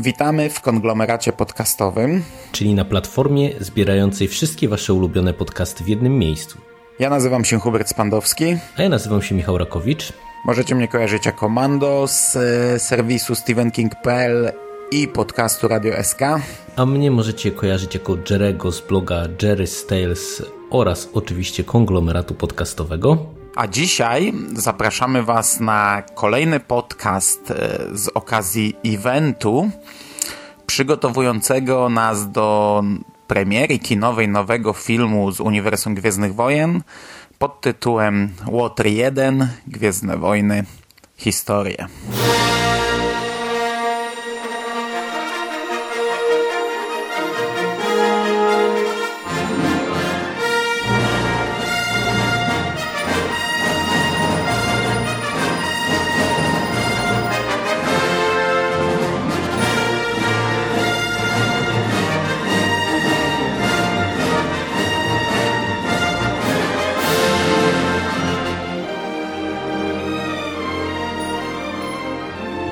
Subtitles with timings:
[0.00, 2.22] Witamy w konglomeracie podcastowym.
[2.52, 6.58] Czyli na platformie zbierającej wszystkie wasze ulubione podcasty w jednym miejscu.
[6.98, 8.56] Ja nazywam się Hubert Spandowski.
[8.76, 10.12] A ja nazywam się Michał Rakowicz.
[10.44, 14.52] Możecie mnie kojarzyć jako Mando z e, serwisu stevenking.pl
[14.90, 16.20] i podcastu Radio SK.
[16.76, 23.37] A mnie możecie kojarzyć jako Jerego z bloga Jerry's Tales oraz oczywiście konglomeratu podcastowego.
[23.58, 29.70] A dzisiaj zapraszamy Was na kolejny podcast e, z okazji eventu
[30.66, 32.82] przygotowującego nas do
[33.26, 36.82] premiery kinowej nowego filmu z Uniwersum Gwiezdnych Wojen
[37.38, 40.64] pod tytułem Łotr 1 Gwiezdne Wojny
[41.16, 41.86] Historie.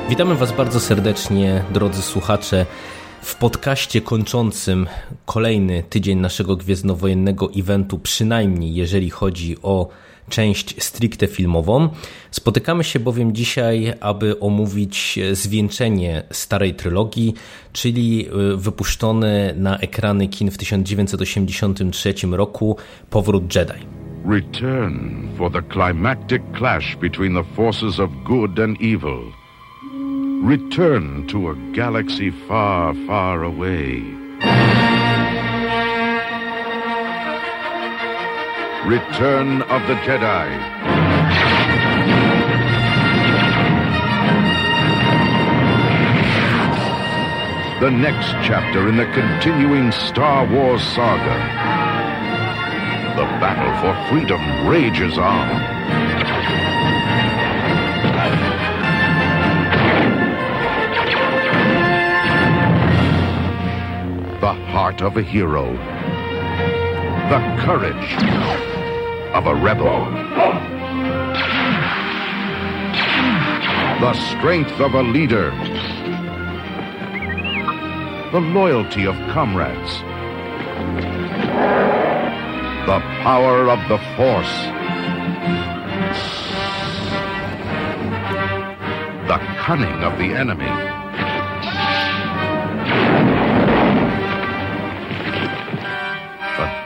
[0.09, 2.67] Witamy Was bardzo serdecznie, drodzy słuchacze,
[3.23, 4.87] w podcaście kończącym
[5.25, 9.89] kolejny tydzień naszego gwiezdnowojennego eventu, przynajmniej jeżeli chodzi o
[10.29, 11.89] część stricte filmową.
[12.31, 17.35] Spotykamy się bowiem dzisiaj, aby omówić zwieńczenie starej trylogii,
[17.73, 22.77] czyli y, wypuszczony na ekrany kin w 1983 roku
[23.11, 23.87] Powrót Jedi.
[24.29, 29.46] Return for the climactic clash between the forces of good and evil.
[30.47, 33.99] Return to a galaxy far, far away.
[38.87, 40.47] Return of the Jedi.
[47.81, 51.39] The next chapter in the continuing Star Wars saga.
[53.17, 56.06] The battle for freedom rages on.
[64.41, 65.73] The heart of a hero.
[67.31, 68.13] The courage
[69.33, 70.05] of a rebel.
[74.01, 75.51] The strength of a leader.
[78.31, 80.01] The loyalty of comrades.
[82.87, 84.55] The power of the Force.
[89.29, 90.96] The cunning of the enemy.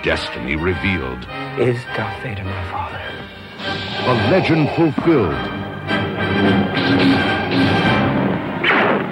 [0.02, 1.26] Destiny revealed.
[1.58, 3.00] Is Darth Vader my father?
[4.06, 5.34] A legend fulfilled.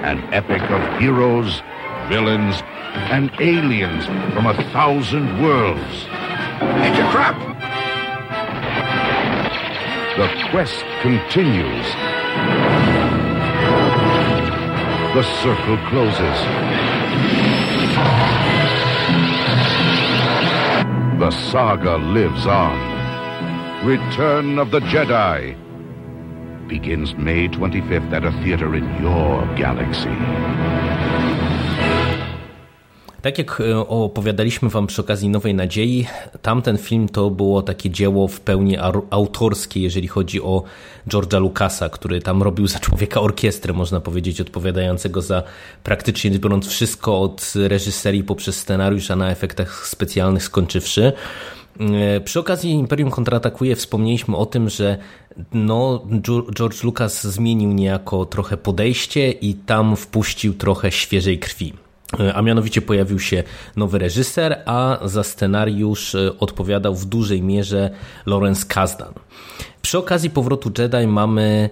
[0.04, 1.62] An epic of heroes,
[2.08, 2.62] villains,
[3.10, 6.06] and aliens from a thousand worlds.
[6.60, 7.36] It's a crap!
[10.16, 11.86] The quest continues.
[15.14, 18.57] The circle closes.
[21.18, 23.84] The saga lives on.
[23.84, 25.56] Return of the Jedi
[26.68, 30.14] begins May 25th at a theater in your galaxy.
[33.22, 36.06] Tak jak e, opowiadaliśmy Wam przy okazji Nowej Nadziei,
[36.42, 38.76] tamten film to było takie dzieło w pełni
[39.10, 40.62] autorskie, jeżeli chodzi o
[41.08, 45.42] George'a Lucasa, który tam robił za człowieka orkiestrę, można powiedzieć, odpowiadającego za
[45.84, 51.12] praktycznie biorąc wszystko od reżyserii poprzez scenariusz, a na efektach specjalnych skończywszy.
[51.80, 54.98] E, przy okazji Imperium kontratakuje wspomnieliśmy o tym, że
[55.52, 56.06] no,
[56.54, 61.87] George Lucas zmienił niejako trochę podejście i tam wpuścił trochę świeżej krwi.
[62.20, 63.42] E, a mianowicie pojawił się
[63.76, 67.90] nowy reżyser, a za scenariusz e, odpowiadał w dużej mierze
[68.26, 69.12] Lawrence Kasdan.
[69.82, 71.70] Przy okazji powrotu Jedi mamy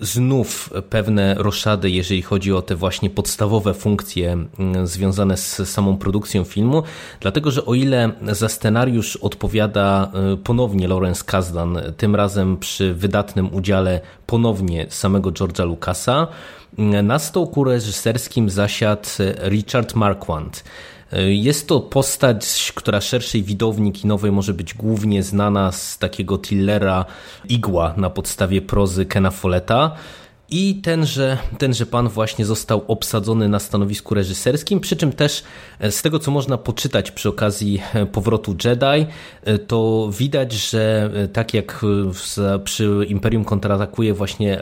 [0.00, 6.44] znów pewne roszady, jeżeli chodzi o te właśnie podstawowe funkcje mm, związane z samą produkcją
[6.44, 6.82] filmu,
[7.20, 13.54] dlatego że o ile za scenariusz odpowiada y, ponownie Lawrence Kasdan, tym razem przy wydatnym
[13.54, 16.26] udziale ponownie samego George'a Lucasa,
[16.78, 19.08] y, na stołku reżyserskim zasiadł
[19.48, 20.64] Richard Marquand,
[21.28, 27.04] jest to postać, która szerszej widowni kinowej może być głównie znana z takiego thrillera
[27.48, 29.96] Igła na podstawie prozy Kena Folletta.
[30.56, 35.44] I tenże, tenże pan właśnie został obsadzony na stanowisku reżyserskim, przy czym też
[35.78, 39.06] e, z tego, co można poczytać przy okazji e, powrotu Jedi,
[39.44, 41.84] e, to widać, że tak jak
[42.64, 44.58] przy Imperium kontratakuje właśnie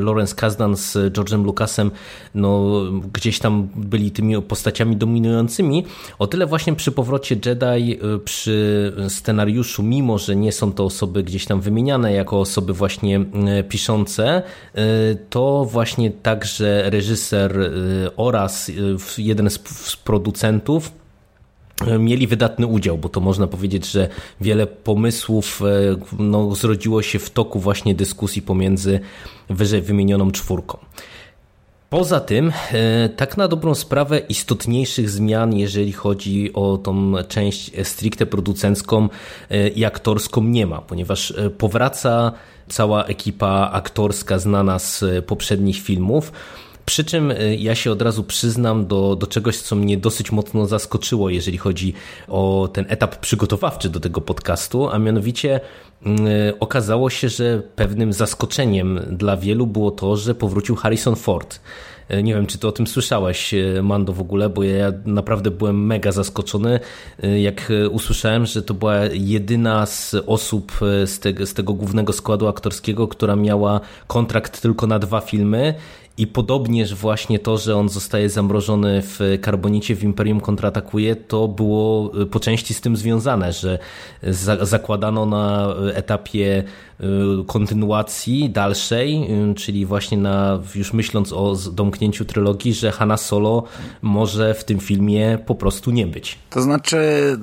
[0.00, 1.90] Lawrence Kasdan z George'em Lucasem,
[2.34, 2.80] no
[3.12, 5.84] gdzieś tam byli tymi postaciami dominującymi,
[6.18, 11.46] o tyle właśnie przy powrocie Jedi, przy scenariuszu, mimo że nie są to osoby gdzieś
[11.46, 13.24] tam wymieniane jako osoby właśnie
[13.68, 14.42] piszące,
[15.30, 20.92] to właśnie także reżyser y, oraz y, jeden z producentów
[21.88, 24.08] y, mieli wydatny udział, bo to można powiedzieć, że
[24.40, 25.62] wiele pomysłów
[26.18, 29.00] no, zrodziło się w toku właśnie dyskusji pomiędzy
[29.50, 30.78] wyżej wymienioną czwórką.
[31.94, 32.52] Poza tym,
[33.16, 39.08] tak na dobrą sprawę, istotniejszych zmian, jeżeli chodzi o tą część stricte producencką
[39.74, 42.32] i aktorską, nie ma, ponieważ powraca
[42.68, 46.32] cała ekipa aktorska znana z poprzednich filmów.
[46.86, 50.66] Przy czym y, ja się od razu przyznam do, do czegoś, co mnie dosyć mocno
[50.66, 51.94] zaskoczyło, jeżeli chodzi
[52.28, 55.60] o ten etap przygotowawczy do tego podcastu, a mianowicie
[56.06, 56.10] y,
[56.60, 61.60] okazało się, że pewnym zaskoczeniem dla wielu było to, że powrócił Harrison Ford.
[62.08, 65.86] E, nie wiem, czy ty o tym słyszałeś, Mando, w ogóle, bo ja naprawdę byłem
[65.86, 66.80] mega zaskoczony,
[67.42, 70.72] jak usłyszałem, że to była jedyna z osób
[71.06, 75.74] z tego, z tego głównego składu aktorskiego, która miała kontrakt tylko na dwa filmy
[76.18, 82.12] i podobnież właśnie to, że on zostaje zamrożony w karbonicie w Imperium kontratakuje, to było
[82.30, 83.78] po części z tym związane, że
[84.62, 86.64] zakładano na etapie
[87.00, 87.04] y,
[87.46, 93.64] kontynuacji dalszej, y, czyli właśnie na, już myśląc o domknięciu trylogii, że Hanna Solo
[94.02, 96.38] może w tym filmie po prostu nie być.
[96.50, 96.98] To znaczy,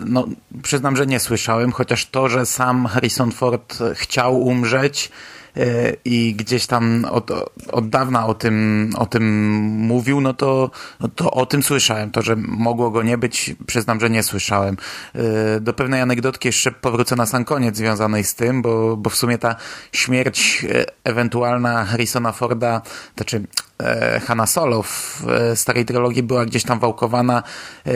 [0.05, 0.27] no,
[0.63, 5.11] przyznam, że nie słyszałem, chociaż to, że sam Harrison Ford chciał umrzeć,
[6.05, 7.31] i gdzieś tam od,
[7.71, 9.23] od dawna o tym, o tym
[9.61, 12.11] mówił, no to, no to o tym słyszałem.
[12.11, 14.77] To, że mogło go nie być, przyznam, że nie słyszałem.
[15.15, 19.15] E, do pewnej anegdotki jeszcze powrócę na sam koniec związanej z tym, bo, bo w
[19.15, 19.55] sumie ta
[19.91, 22.81] śmierć e, ewentualna Harrisona Forda,
[23.15, 23.43] znaczy
[24.25, 25.23] Hanna Solo w
[25.55, 27.43] starej trylogii była gdzieś tam wałkowana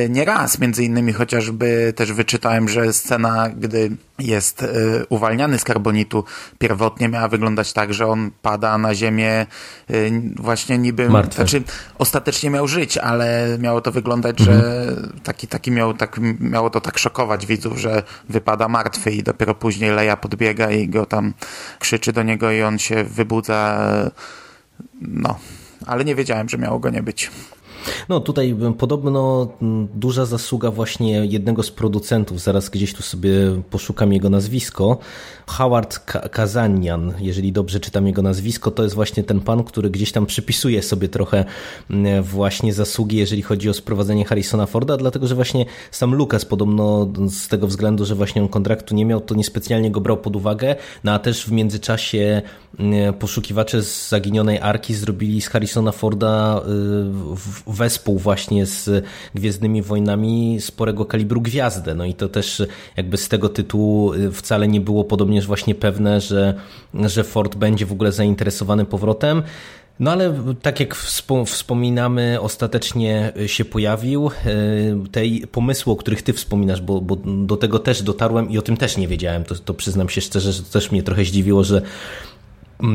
[0.09, 4.65] nieraz, między innymi chociażby też wyczytałem, że scena, gdy jest
[5.09, 6.24] uwalniany z karbonitu
[6.60, 9.45] pierwotnie miała wyglądać tak, że on pada na ziemię
[10.36, 11.10] właśnie niby...
[11.10, 11.36] Martwy.
[11.36, 11.63] Znaczy,
[11.98, 14.60] ostatecznie miał żyć, ale miało to wyglądać, mhm.
[14.60, 19.55] że taki, taki miał, tak, miało to tak szokować widzów, że wypada martwy i dopiero
[19.55, 21.33] później Leja podbiega i go tam
[21.79, 23.89] krzyczy do niego i on się wybudza.
[25.01, 25.39] No,
[25.86, 27.32] ale nie wiedziałem, że miało go nie być.
[28.10, 29.48] No tutaj podobno
[29.96, 33.32] duża zasługa właśnie jednego z producentów, zaraz gdzieś tu sobie
[33.70, 34.98] poszukam jego nazwisko,
[35.48, 36.00] Howard
[36.32, 40.84] Kazanian, jeżeli dobrze czytam jego nazwisko, to jest właśnie ten pan, który gdzieś tam przypisuje
[40.84, 41.46] sobie trochę
[42.22, 47.48] właśnie zasługi, jeżeli chodzi o sprowadzenie Harrisona Forda, dlatego że właśnie sam Lucas podobno z
[47.48, 51.12] tego względu, że właśnie on kontraktu nie miał, to niespecjalnie go brał pod uwagę, no
[51.12, 52.42] a też w międzyczasie
[53.20, 56.62] poszukiwacze z zaginionej Arki zrobili z Harrisona Forda
[57.68, 59.05] y, wespół właśnie z
[59.36, 61.96] Gwiezdnymi Wojnami sporego kalibru gwiazdę.
[61.96, 62.63] No i to też
[62.98, 66.53] jakby z tego tytułu y, wcale nie było podobnież właśnie pewne, że,
[66.94, 69.44] że Ford będzie w ogóle zainteresowany powrotem.
[70.00, 70.96] No ale tak jak
[71.46, 74.27] wspominamy, ostatecznie się pojawił.
[74.27, 74.32] Y,
[75.12, 78.77] te pomysły, o których ty wspominasz, bo, bo, do tego też dotarłem i o tym
[78.77, 81.82] też nie wiedziałem, to, to przyznam się szczerze, że to też mnie trochę zdziwiło, że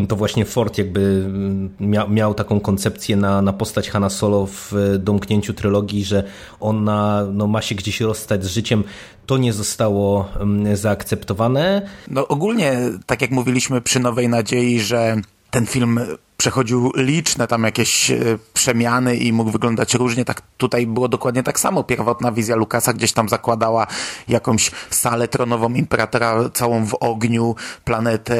[0.08, 4.72] to właśnie Ford jakby mm, miał, miał taką koncepcję na, na postać Hanna Solo w
[4.98, 6.24] domknięciu trylogii, że
[6.60, 8.84] ona no, ma się gdzieś rozstać z życiem.
[9.26, 11.88] To nie zostało mm, zaakceptowane.
[12.08, 15.16] No ogólnie, tak jak mówiliśmy przy Nowej Nadziei, że
[15.50, 16.00] ten film
[16.40, 18.16] przechodził liczne tam jakieś e,
[18.52, 20.24] przemiany i mógł wyglądać różnie.
[20.24, 21.84] Tak tutaj było dokładnie tak samo.
[21.84, 23.86] Pierwotna wizja Lukasa gdzieś tam zakładała
[24.28, 27.54] jakąś salę tronową imperatora całą w ogniu,
[27.84, 28.38] planetę,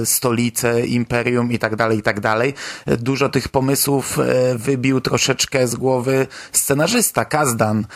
[0.00, 2.54] e, stolicę, imperium i tak dalej, i tak dalej.
[2.86, 7.86] Dużo tych pomysłów e, wybił troszeczkę z głowy scenarzysta Kazdan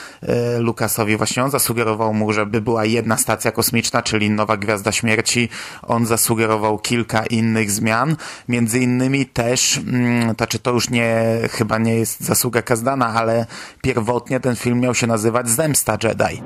[0.59, 1.17] Lukasowi.
[1.17, 5.49] Właśnie on zasugerował mu, żeby była jedna stacja kosmiczna, czyli Nowa Gwiazda Śmierci.
[5.83, 8.17] On zasugerował kilka innych zmian,
[8.49, 13.47] między innymi też, mm, znaczy to już nie, chyba nie jest zasługa Kazdana, ale
[13.83, 16.43] pierwotnie ten film miał się nazywać Zemsta Jedi.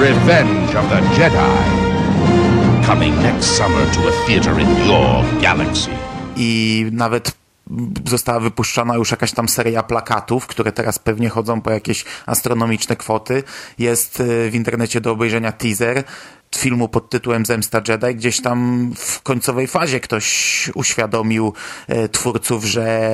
[0.00, 1.82] Revenge of the Jedi.
[2.86, 5.90] Coming next summer to a theater in your galaxy.
[6.36, 7.32] I nawet
[8.08, 13.42] została wypuszczona już jakaś tam seria plakatów, które teraz pewnie chodzą po jakieś astronomiczne kwoty.
[13.78, 16.04] Jest y, w internecie do obejrzenia teaser
[16.56, 21.52] filmu pod tytułem Zemsta Jedi, gdzieś tam w końcowej fazie ktoś uświadomił
[21.88, 23.10] e, twórców, że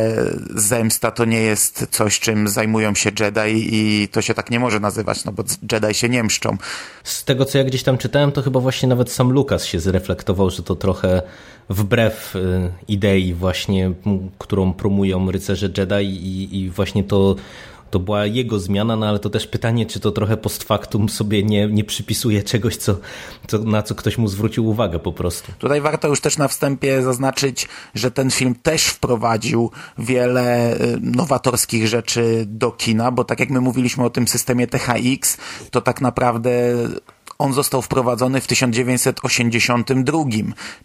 [0.50, 4.80] zemsta to nie jest coś, czym zajmują się Jedi i to się tak nie może
[4.80, 6.57] nazywać, no bo Jedi się nie mszczą.
[7.04, 10.50] Z tego, co ja gdzieś tam czytałem, to chyba właśnie nawet sam Lukas się zreflektował,
[10.50, 11.23] że to trochę
[11.68, 13.92] wbrew e, idei właśnie,
[14.38, 17.37] którą promują rycerze Jedi i, i właśnie to
[17.90, 21.42] to była jego zmiana, no ale to też pytanie, czy to trochę post factum sobie
[21.42, 22.97] nie, nie przypisuje czegoś, co,
[23.47, 25.52] co, na co ktoś mu zwrócił uwagę po prostu.
[25.59, 31.88] Tutaj warto już też na wstępie zaznaczyć, że ten film też wprowadził wiele y, nowatorskich
[31.88, 35.37] rzeczy do kina, bo tak jak my mówiliśmy o tym systemie THX,
[35.71, 36.75] to tak naprawdę
[37.40, 40.18] on został wprowadzony w 1982,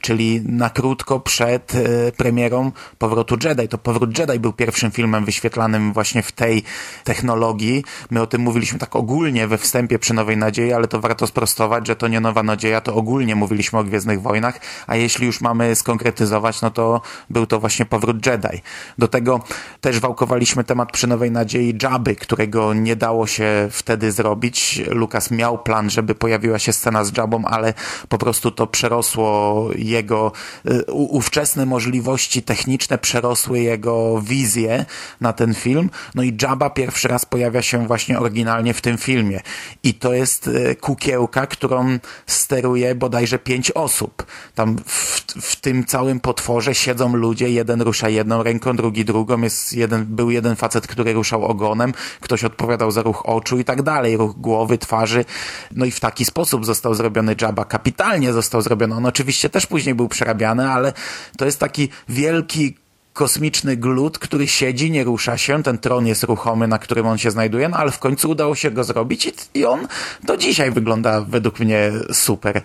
[0.01, 3.67] czyli na krótko przed e, premierą Powrotu Jedi.
[3.67, 6.63] To Powrót Jedi był pierwszym filmem wyświetlanym właśnie w tej
[7.03, 7.83] technologii.
[8.11, 11.87] My o tym mówiliśmy tak ogólnie we wstępie przy Nowej Nadziei, ale to warto sprostować,
[11.87, 15.75] że to nie Nowa Nadzieja, to ogólnie mówiliśmy o Gwiezdnych Wojnach, a jeśli już mamy
[15.75, 18.61] skonkretyzować, no to był to właśnie Powrót Jedi.
[18.97, 19.39] Do tego
[19.81, 24.81] też wałkowaliśmy temat przy Nowej Nadziei Jabby, którego nie dało się wtedy zrobić.
[24.87, 27.73] Lukas miał plan, żeby pojawić pojawiła się scena z Jabą, ale
[28.09, 30.31] po prostu to przerosło jego
[30.67, 34.85] y, ówczesne możliwości techniczne, przerosły jego wizję
[35.21, 35.89] na ten film.
[36.15, 39.41] No i Jabba pierwszy raz pojawia się właśnie oryginalnie w tym filmie.
[39.83, 44.25] I to jest y, kukiełka, którą steruje bodajże pięć osób.
[44.55, 49.41] Tam w, w tym całym potworze siedzą ludzie, jeden rusza jedną ręką, drugi drugą.
[49.41, 53.81] Jest jeden, był jeden facet, który ruszał ogonem, ktoś odpowiadał za ruch oczu i tak
[53.81, 55.25] dalej, ruch głowy, twarzy.
[55.71, 58.95] No i w taki sposób został zrobiony Jabba, kapitalnie został zrobiony.
[58.95, 60.93] On oczywiście też później był przerabiany, ale
[61.37, 62.77] to jest taki wielki
[63.13, 67.31] kosmiczny glut, który siedzi, nie rusza się, ten tron jest ruchomy, na którym on się
[67.31, 69.87] znajduje, no ale w końcu udało się go zrobić i on
[70.23, 72.61] do dzisiaj wygląda według mnie super.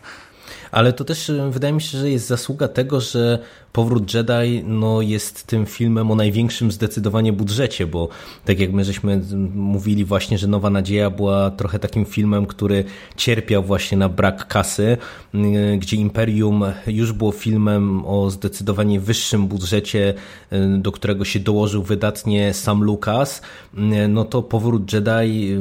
[0.70, 3.38] Ale to też e, wydaje mi się, że jest zasługa tego, że
[3.72, 8.08] Powrót Jedi no, jest tym filmem o największym zdecydowanie budżecie, bo
[8.44, 9.20] tak jak my żeśmy
[9.54, 12.84] mówili właśnie, że Nowa Nadzieja była trochę takim filmem, który
[13.16, 14.96] cierpiał właśnie na brak kasy,
[15.78, 20.14] gdzie Imperium już było filmem o zdecydowanie wyższym budżecie,
[20.78, 23.42] do którego się dołożył wydatnie sam Lucas,
[24.08, 25.56] no to Powrót Jedi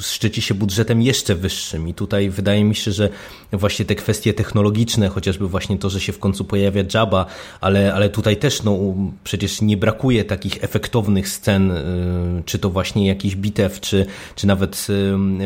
[0.00, 1.88] szczyci się budżetem jeszcze wyższym.
[1.88, 3.08] I tutaj wydaje mi się, że
[3.52, 7.26] właśnie te kwestie technologiczne, chociażby właśnie to, że się w końcu pojawia Jabba,
[7.62, 8.78] ale, ale tutaj też no,
[9.24, 14.86] przecież nie brakuje takich efektownych scen, y, czy to właśnie jakiś bitew, czy, czy nawet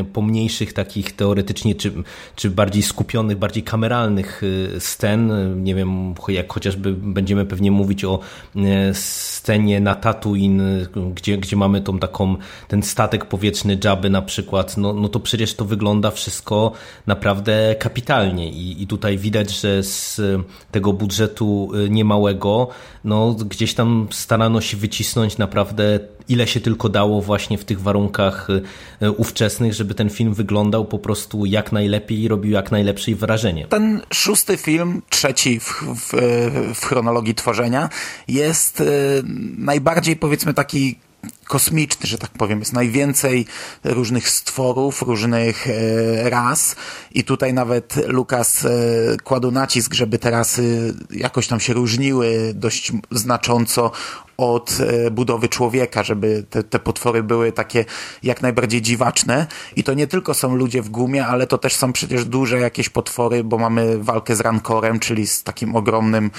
[0.00, 1.92] y, pomniejszych takich teoretycznie, czy,
[2.36, 5.32] czy bardziej skupionych, bardziej kameralnych y, scen.
[5.64, 8.20] Nie wiem, jak chociażby będziemy pewnie mówić o
[8.92, 12.36] scenie na Tatooine, gdzie, gdzie mamy tą taką,
[12.68, 16.72] ten statek powietrzny Jabby na przykład, no, no to przecież to wygląda wszystko
[17.06, 20.20] naprawdę kapitalnie i, i tutaj widać, że z
[20.70, 22.68] tego budżetu niemałego,
[23.04, 28.48] no gdzieś tam starano się wycisnąć naprawdę ile się tylko dało właśnie w tych warunkach
[29.02, 33.66] y, ówczesnych, żeby ten film wyglądał po prostu jak najlepiej i robił jak najlepsze wrażenie.
[33.66, 36.12] Ten szósty film, trzeci w, w,
[36.74, 37.88] w chronologii tworzenia,
[38.28, 39.22] jest y,
[39.58, 40.98] najbardziej powiedzmy taki
[41.46, 42.58] kosmiczny, że tak powiem.
[42.58, 43.46] Jest najwięcej
[43.84, 46.76] różnych stworów, różnych e, ras
[47.12, 48.68] i tutaj nawet Lukas e,
[49.24, 53.92] kładł nacisk, żeby te rasy jakoś tam się różniły dość znacząco
[54.36, 57.84] od e, budowy człowieka, żeby te, te potwory były takie
[58.22, 59.46] jak najbardziej dziwaczne.
[59.76, 62.88] I to nie tylko są ludzie w gumie, ale to też są przecież duże jakieś
[62.88, 66.30] potwory, bo mamy walkę z Rankorem, czyli z takim ogromnym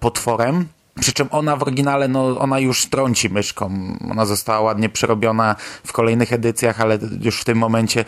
[0.00, 0.66] potworem.
[1.00, 3.96] Przy czym ona w oryginale, no ona już trąci myszką.
[4.10, 8.04] Ona została ładnie przerobiona w kolejnych edycjach, ale już w tym momencie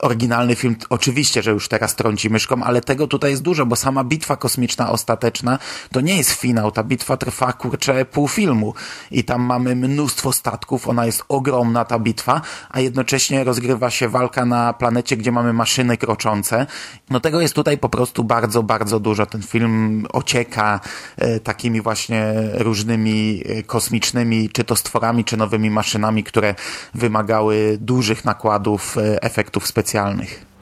[0.00, 4.04] oryginalny film oczywiście, że już teraz trąci myszką, ale tego tutaj jest dużo, bo sama
[4.04, 5.58] bitwa kosmiczna ostateczna
[5.92, 6.70] to nie jest finał.
[6.70, 8.74] Ta bitwa trwa kurczę pół filmu
[9.10, 10.88] i tam mamy mnóstwo statków.
[10.88, 15.96] Ona jest ogromna ta bitwa, a jednocześnie rozgrywa się walka na planecie, gdzie mamy maszyny
[15.96, 16.66] kroczące.
[17.10, 19.26] No tego jest tutaj po prostu bardzo, bardzo dużo.
[19.26, 20.80] Ten film ocieka
[21.16, 26.54] e, takimi właśnie różnymi e, kosmicznymi, czy to stworami, czy nowymi maszynami, które
[26.94, 30.53] wymagały dużych nakładów e, efektów specjalnych.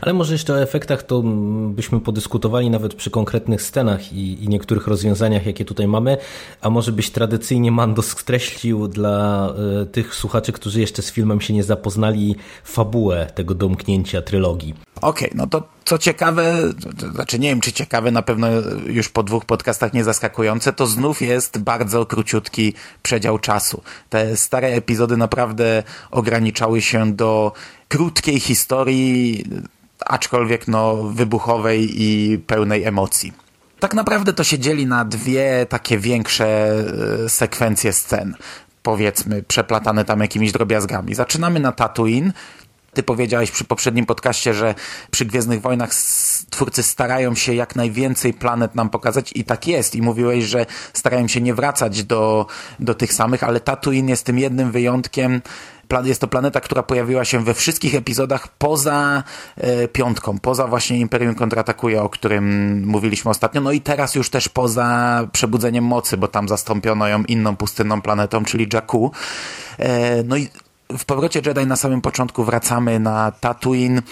[0.00, 1.22] Ale może jeszcze o efektach to
[1.70, 6.16] byśmy podyskutowali nawet przy konkretnych scenach i, i, niektórych rozwiązaniach, jakie tutaj mamy,
[6.60, 9.48] a może byś tradycyjnie Mando skreślił dla
[9.82, 14.74] y, tych słuchaczy, którzy jeszcze z filmem się nie zapoznali, fabułę tego domknięcia trylogii.
[15.00, 16.54] Okej, okay, no to co ciekawe,
[17.00, 18.46] to znaczy nie wiem czy ciekawe, na pewno
[18.86, 23.82] już po dwóch podcastach nie zaskakujące, to znów jest bardzo króciutki przedział czasu.
[24.10, 27.52] Te stare epizody naprawdę ograniczały się do
[27.88, 29.44] krótkiej historii,
[30.00, 33.32] aczkolwiek no wybuchowej i pełnej emocji.
[33.80, 36.74] Tak naprawdę to się dzieli na dwie takie większe
[37.24, 38.34] e, sekwencje scen
[38.86, 41.14] powiedzmy, przeplatane tam jakimiś drobiazgami.
[41.14, 42.32] Zaczynamy na Tatooine,
[42.94, 44.74] ty powiedziałeś przy poprzednim podcaście, że
[45.10, 45.90] przy Gwiezdnych Wojnach
[46.50, 49.94] twórcy starają się jak najwięcej planet nam pokazać i tak jest.
[49.94, 52.46] I mówiłeś, że starają się nie wracać do,
[52.80, 55.42] do tych samych, ale Tatooine jest tym jednym wyjątkiem.
[56.04, 59.22] Jest to planeta, która pojawiła się we wszystkich epizodach poza
[59.56, 63.60] e, piątką, poza właśnie Imperium kontratakuje, o którym mówiliśmy ostatnio.
[63.60, 68.44] No i teraz już też poza Przebudzeniem Mocy, bo tam zastąpiono ją inną pustynną planetą,
[68.44, 69.12] czyli Jakku.
[69.78, 70.48] E, no i
[70.98, 74.02] w powrocie Jedi na samym początku wracamy na Tatooine,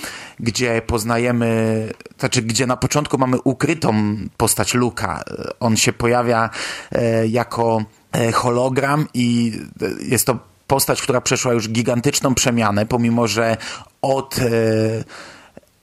[0.40, 1.88] gdzie poznajemy,
[2.18, 5.22] znaczy gdzie na początku mamy ukrytą postać Luka.
[5.60, 6.50] On się pojawia
[6.92, 7.84] e, jako
[8.32, 9.52] hologram i
[10.08, 13.56] jest to postać, która przeszła już gigantyczną przemianę, pomimo że
[14.02, 14.44] od e,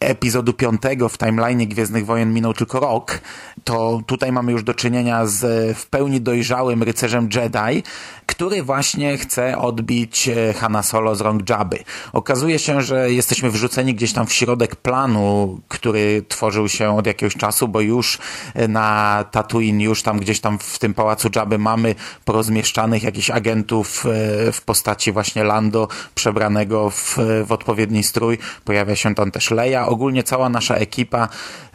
[0.02, 3.22] epizodu piątego w timeline Gwiezdnych Wojen minął tylko rok,
[3.64, 5.42] to tutaj mamy już do czynienia z
[5.78, 7.84] w pełni dojrzałym rycerzem Jedi,
[8.26, 11.80] który właśnie chce odbić e, Hanna Solo z rąk Jabby.
[12.14, 17.36] Okazuje się, że jesteśmy wrzuceni gdzieś tam w środek planu, który tworzył się od jakiegoś
[17.36, 18.18] czasu, bo już
[18.54, 24.06] e, na Tatooine, już tam gdzieś tam w tym pałacu Jabby mamy porozmieszczanych jakichś agentów
[24.06, 28.38] e, w postaci właśnie Lando przebranego w, w odpowiedni strój.
[28.66, 29.88] Pojawia się tam też Leia.
[29.92, 31.30] Ogólnie cała nasza ekipa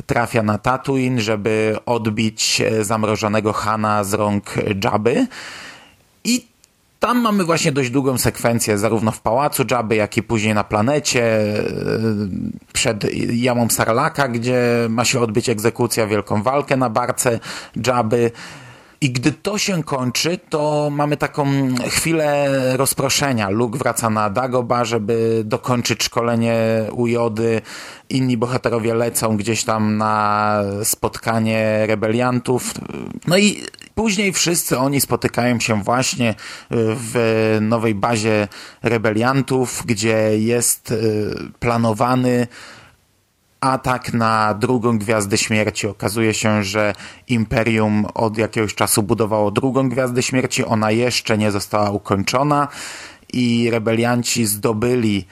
[0.06, 5.26] trafia na Tatooine, żeby odbić zamrożonego Hana z rąk Jabby.
[6.24, 6.46] I
[7.00, 11.22] tam mamy właśnie dość długą sekwencję, zarówno w pałacu Jabby, jak i później na planecie,
[11.22, 11.62] e,
[12.72, 17.40] przed jamą Sarlaka, gdzie ma się odbyć egzekucja, wielką walkę na barce
[17.86, 18.30] Jabby.
[19.00, 21.46] I gdy to się kończy, to mamy taką
[21.88, 23.50] chwilę rozproszenia.
[23.50, 26.58] Luke wraca na Dagoba, żeby dokończyć szkolenie
[26.92, 27.60] u Jody.
[28.08, 32.74] Inni bohaterowie lecą gdzieś tam na spotkanie rebeliantów.
[33.26, 33.62] No i
[33.94, 36.34] później wszyscy oni spotykają się właśnie
[36.70, 38.48] w nowej bazie
[38.82, 42.46] rebeliantów, gdzie jest y, planowany
[43.60, 45.86] atak na drugą Gwiazdę Śmierci.
[45.86, 46.92] Okazuje się, że
[47.28, 52.68] Imperium od jakiegoś czasu budowało drugą Gwiazdę Śmierci, ona jeszcze nie została ukończona
[53.32, 55.26] i rebelianci zdobyli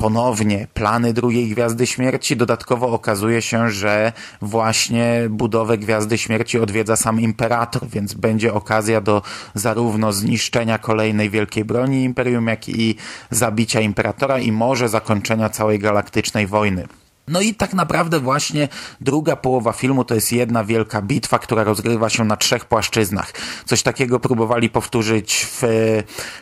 [0.00, 2.36] ponownie plany drugiej Gwiazdy Śmierci.
[2.36, 9.22] Dodatkowo okazuje się, że właśnie budowę Gwiazdy Śmierci odwiedza sam Imperator, więc będzie okazja do
[9.54, 12.96] zarówno zniszczenia kolejnej wielkiej broni Imperium, jak i
[13.30, 16.86] zabicia Imperatora i może zakończenia całej galaktycznej wojny.
[17.28, 18.68] No i tak naprawdę właśnie
[19.00, 23.32] druga połowa filmu to jest jedna wielka bitwa, która rozgrywa się na trzech płaszczyznach.
[23.64, 25.62] Coś takiego próbowali powtórzyć w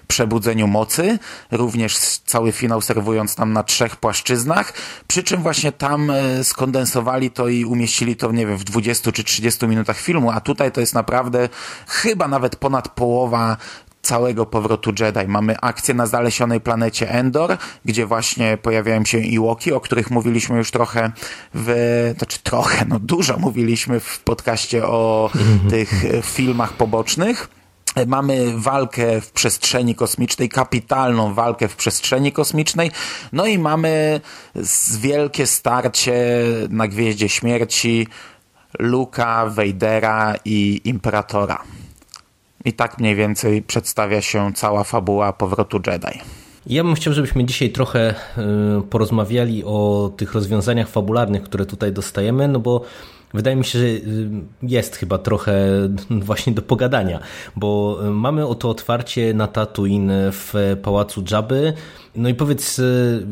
[0.08, 1.18] Przebudzeniu Mocy,
[1.50, 4.72] również cały finał serwując nam na trzech płaszczyznach,
[5.06, 9.24] przy czym właśnie tam e, skondensowali to i umieścili to, nie wiem, w 20 czy
[9.24, 11.48] 30 minutach filmu, a tutaj to jest naprawdę
[11.86, 13.56] chyba nawet ponad połowa
[14.02, 15.28] całego powrotu Jedi.
[15.28, 20.70] Mamy akcję na zalesionej planecie Endor, gdzie właśnie pojawiają się Iwoki, o których mówiliśmy już
[20.70, 21.12] trochę
[21.54, 25.30] w, znaczy trochę, no dużo mówiliśmy w podcaście o
[25.70, 27.48] tych filmach pobocznych.
[28.06, 32.90] Mamy walkę w przestrzeni kosmicznej, kapitalną walkę w przestrzeni kosmicznej,
[33.32, 34.20] no i mamy
[35.00, 38.06] wielkie starcie na Gwieździe Śmierci
[38.78, 41.62] Luka, Vadera i Imperatora.
[42.68, 46.20] I tak mniej więcej przedstawia się cała fabuła powrotu Jedi.
[46.66, 48.14] Ja bym chciał, żebyśmy dzisiaj trochę
[48.78, 52.82] y, porozmawiali o tych rozwiązaniach fabularnych, które tutaj dostajemy, no bo
[53.34, 54.00] wydaje mi się, że y,
[54.62, 55.70] jest chyba trochę
[56.28, 57.20] właśnie do pogadania,
[57.56, 61.72] bo y, mamy oto otwarcie na Tatooine w pałacu Jabby.
[62.16, 62.80] No i powiedz,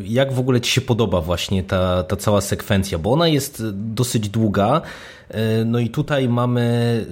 [0.04, 4.28] jak w ogóle Ci się podoba właśnie ta, ta cała sekwencja, bo ona jest dosyć
[4.28, 5.15] długa, E,
[5.64, 7.06] no i tutaj mamy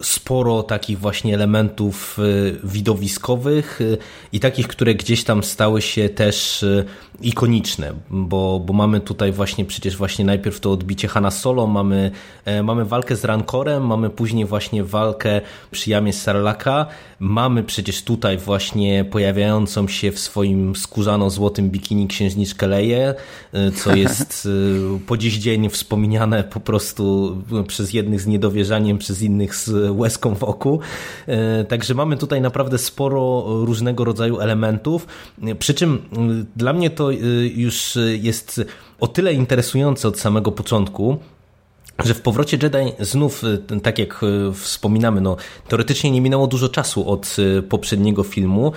[0.00, 2.22] e, sporo takich właśnie elementów e,
[2.64, 3.80] widowiskowych
[4.32, 6.64] i takich, które gdzieś tam stały się też
[7.20, 12.10] ikoniczne, bo, bo mamy tutaj właśnie przecież właśnie najpierw to odbicie Hanna Solo, mamy,
[12.62, 16.86] mamy walkę z Rankorem, mamy później właśnie walkę przy jamie Sarlaka,
[17.20, 23.14] mamy przecież tutaj właśnie pojawiającą się w swoim skórzano-złotym bikini księżniczkę Leję,
[23.74, 24.48] co jest
[25.06, 30.44] po dziś dzień wspomniane po prostu przez jednych z niedowierzaniem, przez innych z łezką w
[30.44, 30.80] oku.
[31.26, 35.06] E, także mamy tutaj naprawdę sporo różnego rodzaju elementów,
[35.58, 36.02] przy czym
[36.56, 37.10] dla mnie to
[37.54, 38.60] już jest
[39.00, 41.18] o tyle interesujące od samego początku,
[42.04, 44.20] że w powrocie Jedi znów, e, tak jak
[44.54, 45.36] wspominamy, no,
[45.68, 47.36] teoretycznie nie minęło dużo czasu od
[47.68, 48.72] poprzedniego filmu,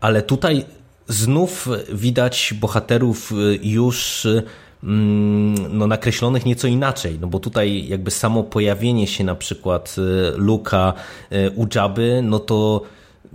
[0.00, 0.64] ale tutaj
[1.08, 3.32] znów widać bohaterów
[3.62, 4.26] już
[4.84, 10.32] Mm, no, nakreślonych nieco inaczej, no bo tutaj jakby samo pojawienie się na przykład y,
[10.36, 10.92] Luka
[11.32, 12.82] y, u Jabby, no to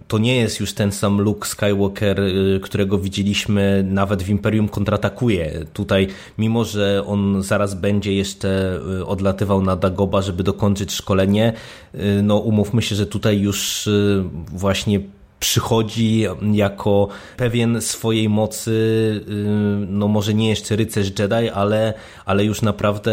[0.08, 5.66] to nie jest już ten sam Luke Skywalker, y, którego widzieliśmy nawet w Imperium kontratakuje.
[5.74, 6.08] Tutaj,
[6.38, 11.54] mimo że on zaraz będzie jeszcze odlatywał na Dagoba, żeby dokończyć szkolenie,
[12.24, 13.90] no umówmy się, że tutaj już
[14.52, 15.00] właśnie
[15.40, 19.32] przychodzi jako pewien swojej mocy, y,
[19.88, 21.94] no może nie jeszcze rycerz Jedi, ale,
[22.26, 23.12] ale już naprawdę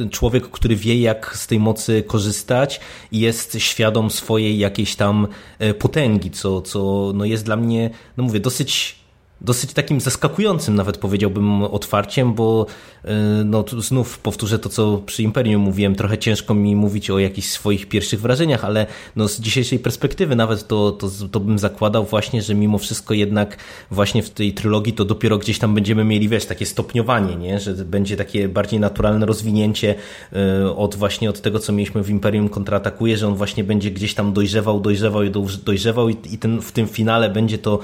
[0.00, 2.80] y, człowiek, który wie jak z tej mocy korzystać
[3.12, 5.28] i jest świadom swojej jakiejś tam
[5.62, 9.01] y, potęgi, co, co no jest dla mnie, no mówię, dosyć
[9.44, 12.66] dosyć takim zaskakującym nawet powiedziałbym otwarciem, bo
[13.04, 13.08] y,
[13.44, 17.88] no, znów powtórzę to, co przy Imperium mówiłem, trochę ciężko mi mówić o jakichś swoich
[17.88, 22.54] pierwszych wrażeniach, ale no, z dzisiejszej perspektywy nawet to, to, to bym zakładał właśnie, że
[22.54, 23.56] mimo wszystko jednak
[23.90, 27.60] właśnie w tej trylogii to dopiero gdzieś tam będziemy mieli, wiesz, takie stopniowanie, nie?
[27.60, 29.94] że będzie takie bardziej naturalne rozwinięcie
[30.64, 34.14] y, od właśnie od tego, co mieliśmy w Imperium kontratakuje, że on właśnie będzie gdzieś
[34.14, 35.30] tam dojrzewał, dojrzewał i
[35.64, 37.78] dojrzewał i, i ten, w tym finale będzie to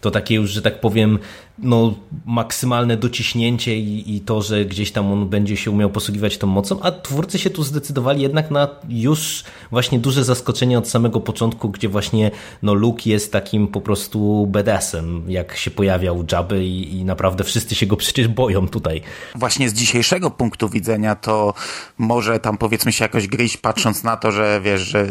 [0.00, 1.18] to takie już, że tak powiem,
[1.62, 1.94] no,
[2.26, 6.82] maksymalne dociśnięcie i, i, to, że gdzieś tam on będzie się umiał posługiwać tą mocą,
[6.82, 11.88] a twórcy się tu zdecydowali jednak na już właśnie duże zaskoczenie od samego początku, gdzie
[11.88, 12.30] właśnie
[12.62, 17.74] no, Luke jest takim po prostu bedesem, jak się pojawiał Jabby i, i naprawdę wszyscy
[17.74, 19.02] się go przecież boją tutaj.
[19.34, 21.54] Właśnie z dzisiejszego punktu widzenia to
[21.98, 25.06] może tam powiedzmy się jakoś gryźć patrząc na to, że wiesz, że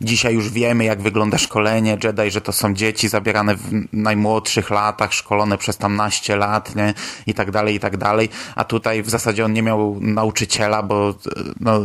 [0.00, 5.12] dzisiaj już wiemy jak wygląda szkolenie Jedi, że to są dzieci zabierane w najmłodszych latach,
[5.12, 6.94] szkolone przez tam naście lat, nie?
[7.26, 8.28] I tak dalej, i tak dalej.
[8.54, 11.14] A tutaj w zasadzie on nie miał nauczyciela, bo
[11.60, 11.80] no,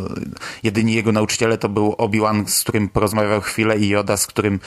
[0.64, 4.60] jedyni jego nauczyciele to był Obi-Wan, z którym porozmawiał chwilę i Yoda, z którym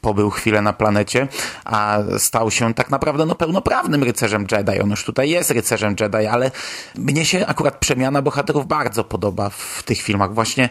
[0.00, 1.28] pobył chwilę na planecie,
[1.64, 4.80] a stał się tak naprawdę no, pełnoprawnym rycerzem Jedi.
[4.80, 6.50] On już tutaj jest rycerzem Jedi, ale
[6.94, 10.34] mnie się akurat przemiana bohaterów bardzo podoba w tych filmach.
[10.34, 10.68] Właśnie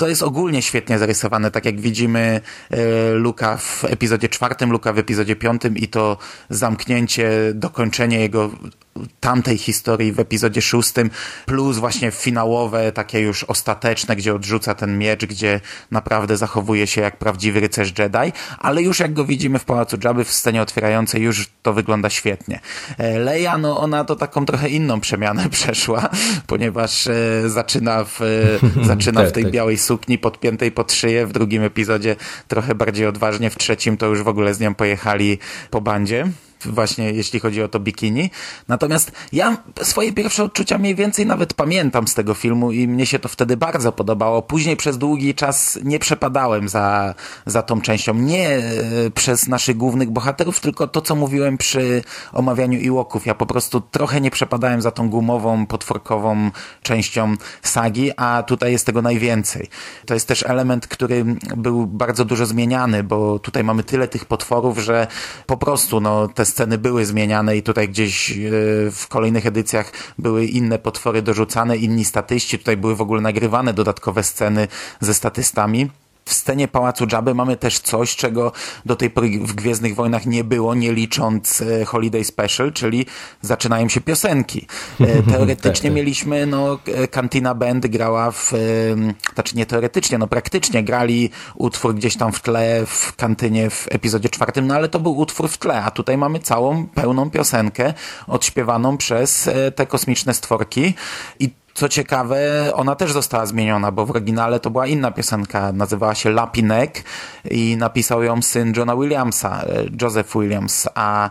[0.00, 2.78] to jest ogólnie świetnie zarysowane, tak jak widzimy e,
[3.12, 6.18] Luka w epizodzie czwartym, Luka w epizodzie piątym i to
[6.50, 8.50] zamknięcie, dokończenie jego
[9.20, 11.10] tamtej historii w epizodzie szóstym,
[11.46, 17.16] plus właśnie finałowe, takie już ostateczne, gdzie odrzuca ten miecz, gdzie naprawdę zachowuje się jak
[17.16, 21.48] prawdziwy rycerz Jedi, ale już jak go widzimy w Pałacu Jabby w scenie otwierającej, już
[21.62, 22.60] to wygląda świetnie.
[22.98, 26.08] E, Leia, no ona to taką trochę inną przemianę przeszła,
[26.46, 27.12] ponieważ e,
[27.46, 29.52] zaczyna w, e, zaczyna w tak, tej tak.
[29.52, 32.16] białej sukni podpiętej pod szyję, w drugim epizodzie
[32.48, 35.38] trochę bardziej odważnie, w trzecim to już w ogóle z nią pojechali
[35.70, 36.26] po bandzie
[36.66, 38.30] właśnie jeśli chodzi o to bikini.
[38.68, 43.18] Natomiast ja swoje pierwsze odczucia mniej więcej nawet pamiętam z tego filmu i mnie się
[43.18, 44.42] to wtedy bardzo podobało.
[44.42, 47.14] Później przez długi czas nie przepadałem za,
[47.46, 48.14] za tą częścią.
[48.14, 48.62] Nie e,
[49.14, 53.26] przez naszych głównych bohaterów, tylko to, co mówiłem przy omawianiu Iłoków.
[53.26, 56.50] Ja po prostu trochę nie przepadałem za tą gumową, potworkową
[56.82, 59.68] częścią sagi, a tutaj jest tego najwięcej.
[60.06, 61.24] To jest też element, który
[61.56, 65.06] był bardzo dużo zmieniany, bo tutaj mamy tyle tych potworów, że
[65.46, 68.34] po prostu no, te sceny były zmieniane i tutaj gdzieś e,
[68.90, 74.22] w kolejnych edycjach były inne potwory dorzucane, inni statyści, tutaj były w ogóle nagrywane dodatkowe
[74.22, 74.68] sceny
[75.00, 75.90] ze statystami
[76.30, 78.52] w scenie Pałacu Jabby mamy też coś, czego
[78.86, 83.06] do tej pory w Gwiezdnych Wojnach nie było, nie licząc e, Holiday Special, czyli
[83.42, 84.66] zaczynają się piosenki.
[85.00, 85.92] E, teoretycznie tak, tak.
[85.92, 86.78] mieliśmy, no,
[87.10, 88.52] Cantina Band grała w,
[89.34, 94.28] znaczy nie teoretycznie, no praktycznie grali utwór gdzieś tam w tle, w kantynie w epizodzie
[94.28, 97.94] czwartym, no ale to był utwór w tle, a tutaj mamy całą pełną piosenkę
[98.26, 100.94] odśpiewaną przez e, te kosmiczne stworki
[101.38, 106.14] i co ciekawe, ona też została zmieniona, bo w oryginale to była inna piosenka, nazywała
[106.14, 107.04] się Lapinek
[107.50, 111.30] i napisał ją syn Johna Williamsa, e, Joseph Williams, a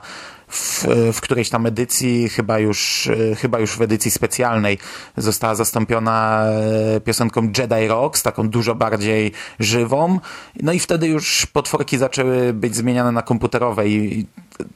[0.50, 4.78] w, w którejś tam edycji, chyba już, chyba już w edycji specjalnej,
[5.18, 6.46] została zastąpiona
[6.96, 10.20] e, piosenką Jedi Rocks, taką dużo bardziej żywą.
[10.62, 14.28] No i wtedy już potworki zaczęły być zmieniane na komputerowe i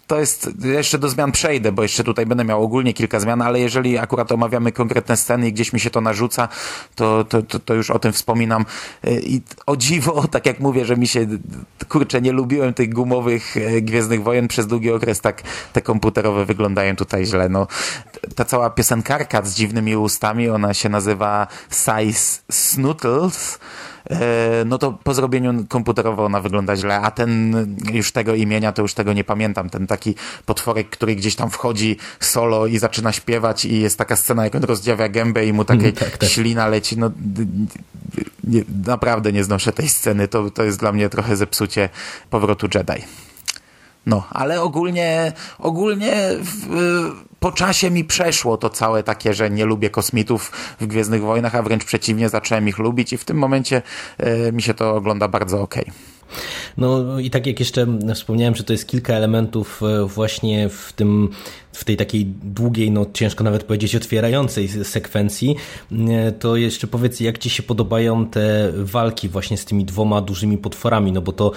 [0.07, 3.59] to jest, jeszcze do zmian przejdę, bo jeszcze tutaj będę miał ogólnie kilka zmian, ale
[3.59, 6.47] jeżeli akurat omawiamy konkretne sceny i gdzieś mi się to narzuca,
[6.95, 8.65] to, to, to, to już o tym wspominam.
[9.03, 11.27] E, I o dziwo, tak jak mówię, że mi się,
[11.89, 15.41] kurczę, nie lubiłem tych gumowych e, Gwiezdnych Wojen przez długi okres, tak
[15.73, 17.49] te komputerowe wyglądają tutaj źle.
[17.49, 17.67] No,
[18.35, 23.59] ta cała piosenkarka z dziwnymi ustami, ona się nazywa Size Snootles,
[24.65, 27.55] no to po zrobieniu komputerowo ona wygląda źle, a ten
[27.93, 29.69] już tego imienia to już tego nie pamiętam.
[29.69, 34.43] Ten taki potworek, który gdzieś tam wchodzi solo i zaczyna śpiewać i jest taka scena,
[34.43, 36.29] jak on rozdziawia gębę i mu takiej tak, tak.
[36.29, 36.97] ślina leci.
[36.97, 37.11] No
[38.43, 40.27] nie, naprawdę nie znoszę tej sceny.
[40.27, 41.89] To, to jest dla mnie trochę zepsucie
[42.29, 43.03] powrotu Jedi.
[44.05, 46.67] No, ale ogólnie, ogólnie w,
[47.39, 51.63] po czasie mi przeszło to całe takie, że nie lubię kosmitów w Gwiezdnych Wojnach, a
[51.63, 53.81] wręcz przeciwnie, zacząłem ich lubić i w tym momencie
[54.47, 55.83] y, mi się to ogląda bardzo okej.
[55.83, 55.93] Okay.
[56.77, 61.29] No i tak jak jeszcze wspomniałem, że to jest kilka elementów e, właśnie w tym
[61.71, 65.55] w tej takiej długiej, no ciężko nawet powiedzieć otwierającej sekwencji,
[65.91, 70.57] e, to jeszcze powiedz, jak Ci się podobają te walki właśnie z tymi dwoma dużymi
[70.57, 71.51] potworami, no bo to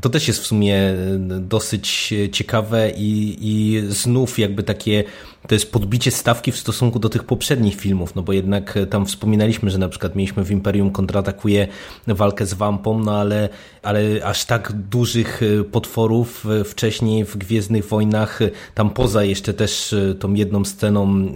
[0.00, 0.96] to też jest w sumie e,
[1.40, 5.04] dosyć ciekawe i, i znów jakby takie
[5.48, 9.06] to jest podbicie stawki w stosunku do tych poprzednich filmów, no bo jednak e, tam
[9.06, 11.68] wspominaliśmy, że na przykład mieliśmy w Imperium kontratakuje
[12.06, 13.48] walkę z Wampą, no ale,
[13.82, 18.38] ale aż tak dużych e, potworów wcześniej w Gwiezdnych Wojnach,
[18.74, 21.28] tam poza jeszcze też tą jedną sceną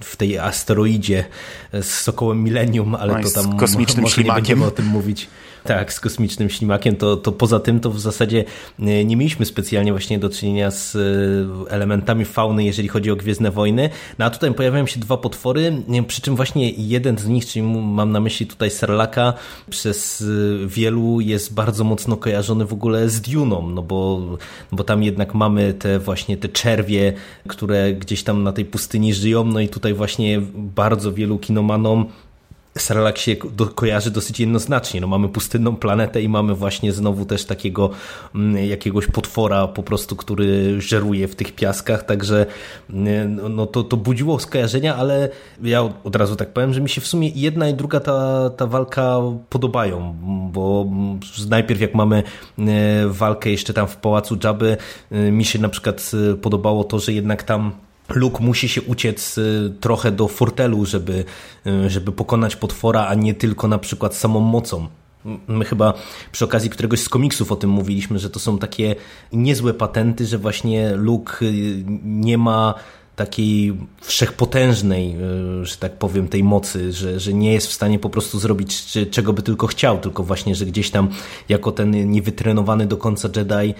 [0.00, 1.24] w tej asteroidzie
[1.72, 4.34] z Sokołem Millennium, ale no to tam kosmicznym może ślimakiem.
[4.34, 5.28] nie będziemy o tym mówić.
[5.64, 8.44] Tak, z kosmicznym ślimakiem, to, to poza tym to w zasadzie
[8.80, 13.50] e, nie mieliśmy specjalnie właśnie do czynienia z e, elementami fauny, jeżeli chodzi o Gwiezdne
[13.50, 13.90] Wojny.
[14.18, 18.12] No a tutaj pojawiają się dwa potwory, przy czym właśnie jeden z nich, czyli mam
[18.12, 19.34] na myśli tutaj Sarlaka,
[19.70, 24.20] przez e, wielu jest bardzo mocno kojarzony w ogóle z Duną, no bo,
[24.72, 27.12] bo tam jednak mamy te właśnie te czerwie,
[27.48, 32.06] które gdzieś tam na tej pustyni żyją, no i tutaj właśnie bardzo wielu kinomanom
[32.82, 35.00] Sarlak się do, kojarzy dosyć jednoznacznie.
[35.00, 37.90] No, mamy pustynną planetę i mamy właśnie znowu też takiego
[38.34, 42.46] mm, jakiegoś potwora po prostu, który żeruje w tych piaskach, także
[42.90, 45.28] mm, no, no, to, to budziło skojarzenia, ale
[45.62, 48.66] ja od razu tak powiem, że mi się w sumie jedna i druga ta, ta
[48.66, 50.16] walka podobają,
[50.52, 50.86] bo
[51.48, 52.22] najpierw jak mamy
[53.08, 54.38] walkę jeszcze tam w Pałacu
[55.10, 57.72] e, mi się na przykład e, podobało to, że jednak tam
[58.14, 61.24] Luke musi się uciec y, trochę do fortelu, żeby,
[61.66, 64.88] y, żeby pokonać potwora, a nie tylko na przykład samą mocą.
[65.48, 65.94] My chyba
[66.32, 68.96] przy okazji któregoś z komiksów o tym mówiliśmy, że to są takie
[69.32, 72.74] niezłe patenty, że właśnie Luke y, nie ma
[73.18, 75.16] takiej wszechpotężnej,
[75.60, 78.98] e, że tak powiem, tej mocy, że, że nie jest w stanie po prostu zrobić
[79.10, 81.08] czego by tylko chciał, tylko właśnie, że gdzieś tam
[81.48, 83.74] jako ten niewytrenowany do końca Jedi e,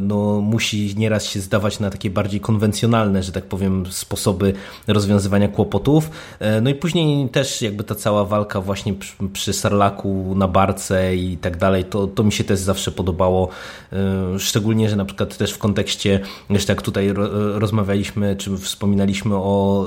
[0.00, 4.52] no, musi nieraz się zdawać na takie bardziej konwencjonalne, że tak powiem, sposoby
[4.86, 6.10] rozwiązywania kłopotów.
[6.38, 11.16] E, no i później też jakby ta cała walka właśnie przy, przy Sarlaku na barce
[11.16, 13.48] i tak dalej, to, to mi się też zawsze podobało,
[14.38, 17.14] szczególnie, że na przykład też w kontekście, jeszcze jak tutaj
[17.54, 19.86] rozmawialiśmy czy wspominaliśmy o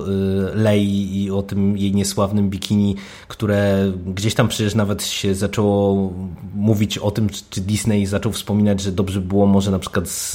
[0.54, 2.96] y, Lei i o tym jej niesławnym bikini,
[3.28, 6.14] które gdzieś tam przecież nawet się zaczęło
[6.56, 10.34] mówić o tym, czy Disney zaczął wspominać, że dobrze było może na przykład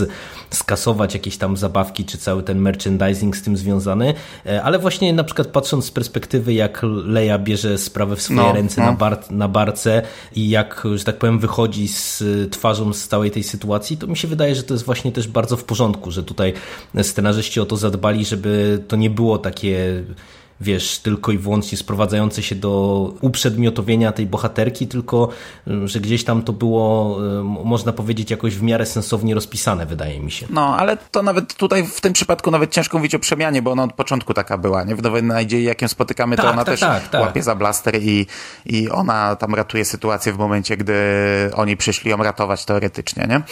[0.51, 4.15] skasować jakieś tam zabawki, czy cały ten merchandising z tym związany,
[4.47, 8.53] e, ale właśnie na przykład patrząc z perspektywy, jak Leia bierze sprawę w swoje no,
[8.53, 8.87] ręce no.
[8.87, 10.03] Na, bar na barce
[10.37, 14.29] i jak, że tak powiem, wychodzi z twarzą z całej tej sytuacji, to mi się
[14.29, 16.53] wydaje, że to jest właśnie też bardzo w porządku, że tutaj
[17.03, 20.05] scenarzyści o to zadbali, żeby to nie było takie
[20.61, 25.29] wiesz, tylko i wyłącznie sprowadzające się do uprzedmiotowienia tej bohaterki, tylko
[25.85, 27.19] że gdzieś tam to było,
[27.65, 30.47] można powiedzieć, jakoś w miarę sensownie rozpisane, wydaje mi się.
[30.51, 33.85] No, ale to nawet tutaj w tym przypadku nawet ciężko mówić o przemianie, bo ona
[33.85, 34.97] od początku taka była, nie?
[34.97, 37.21] W Nowej Nadziei, jak ją spotykamy, to tak, ona tak, też tak, tak.
[37.21, 38.27] łapie za blaster i,
[38.67, 40.95] i ona tam ratuje sytuację w momencie, gdy
[41.55, 43.43] oni przyszli ją ratować teoretycznie, nie?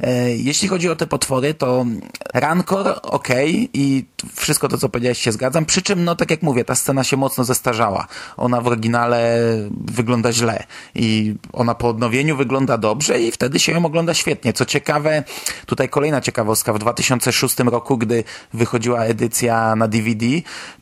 [0.00, 1.86] E, jeśli chodzi o te potwory, to
[2.34, 3.28] Rancor, ok,
[3.74, 7.04] i wszystko to, co powiedziałeś, się zgadzam, przy czym, no tak jak mówię, ta scena
[7.04, 8.06] się mocno zestarzała.
[8.36, 13.86] Ona w oryginale wygląda źle i ona po odnowieniu wygląda dobrze i wtedy się ją
[13.86, 14.52] ogląda świetnie.
[14.52, 15.24] Co ciekawe,
[15.66, 20.26] tutaj kolejna ciekawostka, w 2006 roku, gdy wychodziła edycja na DVD,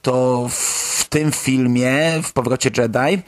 [0.02, 3.22] to w tym filmie, w Powrocie Jedi,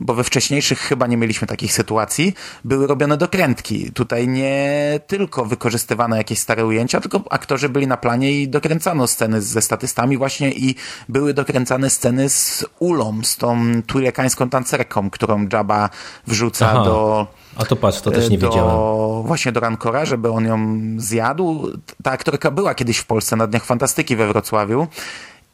[0.00, 3.92] bo we wcześniejszych chyba nie mieliśmy takich sytuacji, były robione dokrętki.
[3.92, 9.42] Tutaj nie tylko wykorzystywano jakieś stare ujęcia, tylko aktorzy byli na planie i dokręcano sceny
[9.42, 10.74] ze statystami właśnie i
[11.08, 15.90] były dokręcane sceny z Ulą, z tą turekańską tancerką, którą Jabba
[16.26, 16.84] wrzuca Aha.
[16.84, 17.26] do...
[17.56, 19.22] A to patrz, to też nie do, wiedziałem.
[19.26, 21.68] Właśnie do Rancora, żeby on ją zjadł.
[22.02, 24.86] Ta aktorka była kiedyś w Polsce na Dniach Fantastyki we Wrocławiu.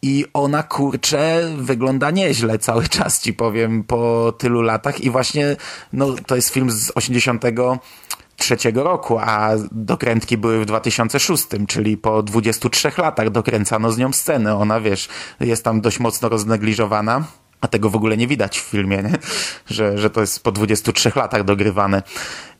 [0.02, 5.00] I ona, kurczę, wygląda nieźle cały czas, ci powiem, po tylu latach.
[5.00, 5.56] I właśnie,
[5.92, 12.90] no, to jest film z 83 roku, a dokrętki były w 2006, czyli po 23
[12.98, 14.56] latach dokręcano z nią scenę.
[14.56, 15.08] Ona, wiesz,
[15.40, 17.24] jest tam dość mocno roznegliżowana.
[17.60, 19.18] A tego w ogóle nie widać w filmie, nie?
[19.66, 22.02] Że, że to jest po 23 latach dogrywane.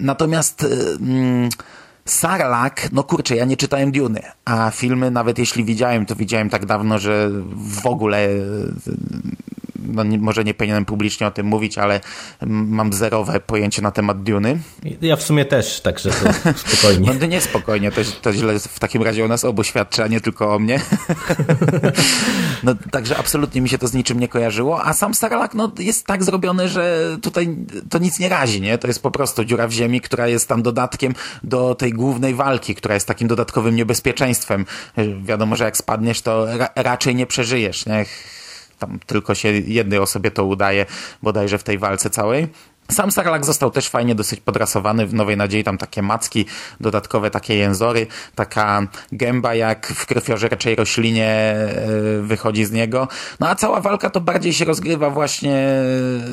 [0.00, 0.62] Natomiast...
[0.62, 1.48] Yy,
[2.04, 6.66] Sarlak, no kurczę, ja nie czytałem Duny, a filmy nawet jeśli widziałem, to widziałem tak
[6.66, 8.28] dawno, że w ogóle
[9.86, 12.00] no nie, może nie powinienem publicznie o tym mówić, ale
[12.46, 14.58] mam zerowe pojęcie na temat Duny.
[15.00, 16.32] Ja w sumie też, także to
[16.66, 17.10] spokojnie.
[17.20, 20.20] No nie spokojnie, to, to źle w takim razie o nas obu świadczy, a nie
[20.20, 20.80] tylko o mnie.
[22.64, 26.06] no także absolutnie mi się to z niczym nie kojarzyło, a sam Sarlak no, jest
[26.06, 27.56] tak zrobiony, że tutaj
[27.90, 28.78] to nic nie razi, nie?
[28.78, 32.74] To jest po prostu dziura w ziemi, która jest tam dodatkiem do tej głównej walki,
[32.74, 34.66] która jest takim dodatkowym niebezpieczeństwem.
[35.22, 38.04] Wiadomo, że jak spadniesz, to ra raczej nie przeżyjesz, nie?
[38.80, 40.86] Tam tylko się jednej osobie to udaje,
[41.22, 42.48] bodajże w tej walce całej.
[42.90, 46.44] Sam Sarlak został też fajnie dosyć podrasowany w Nowej Nadziei, tam takie macki,
[46.80, 51.54] dodatkowe takie jęzory, taka gęba jak w krwiożerczej roślinie
[52.22, 53.08] wychodzi z niego.
[53.40, 55.72] No a cała walka to bardziej się rozgrywa właśnie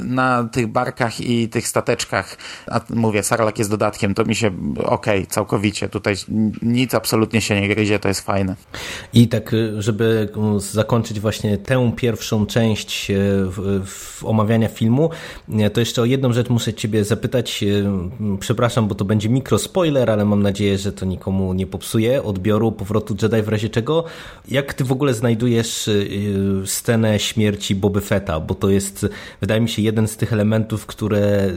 [0.03, 2.37] na tych barkach i tych stateczkach.
[2.67, 5.89] A mówię, Sarlak jest dodatkiem, to mi się okej, okay, całkowicie.
[5.89, 6.15] Tutaj
[6.61, 8.55] nic absolutnie się nie gryzie, to jest fajne.
[9.13, 13.11] I tak, żeby zakończyć właśnie tę pierwszą część
[13.85, 15.09] w omawiania filmu,
[15.73, 17.63] to jeszcze o jedną rzecz muszę ciebie zapytać,
[18.39, 23.15] przepraszam, bo to będzie mikrospoiler, ale mam nadzieję, że to nikomu nie popsuje odbioru powrotu
[23.21, 24.03] Jedi w razie czego.
[24.47, 25.89] Jak ty w ogóle znajdujesz
[26.65, 28.39] scenę śmierci Boby Fetta?
[28.39, 29.07] Bo to jest,
[29.41, 31.51] wydaje mi się, jeden z tych elementów, które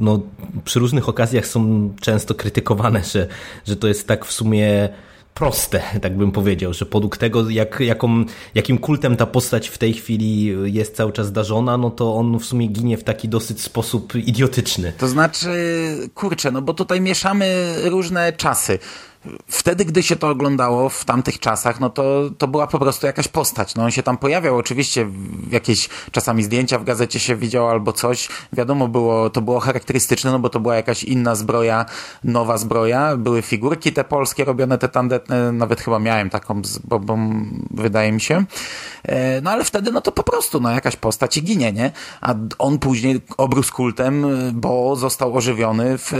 [0.00, 0.20] no,
[0.64, 3.26] przy różnych okazjach są często krytykowane, że,
[3.66, 4.88] że to jest tak w sumie
[5.34, 9.92] proste, tak bym powiedział, że podług tego, jak, jaką, jakim kultem ta postać w tej
[9.92, 14.14] chwili jest cały czas darzona, no to on w sumie ginie w taki dosyć sposób
[14.14, 14.92] idiotyczny.
[14.98, 15.48] To znaczy,
[16.14, 18.78] kurczę, no bo tutaj mieszamy różne czasy
[19.48, 23.28] wtedy, gdy się to oglądało w tamtych czasach, no to, to była po prostu jakaś
[23.28, 23.74] postać.
[23.74, 25.08] No on się tam pojawiał, oczywiście
[25.50, 28.28] jakieś czasami zdjęcia w gazecie się widziało albo coś.
[28.52, 31.86] Wiadomo było, to było charakterystyczne, no bo to była jakaś inna zbroja,
[32.24, 33.16] nowa zbroja.
[33.16, 36.80] Były figurki te polskie robione, te tandetne, nawet chyba miałem taką z
[37.70, 38.44] wydaje mi się.
[39.42, 41.92] No ale wtedy, no to po prostu, no jakaś postać i ginie, nie?
[42.20, 46.12] A on później obrósł kultem, bo został ożywiony w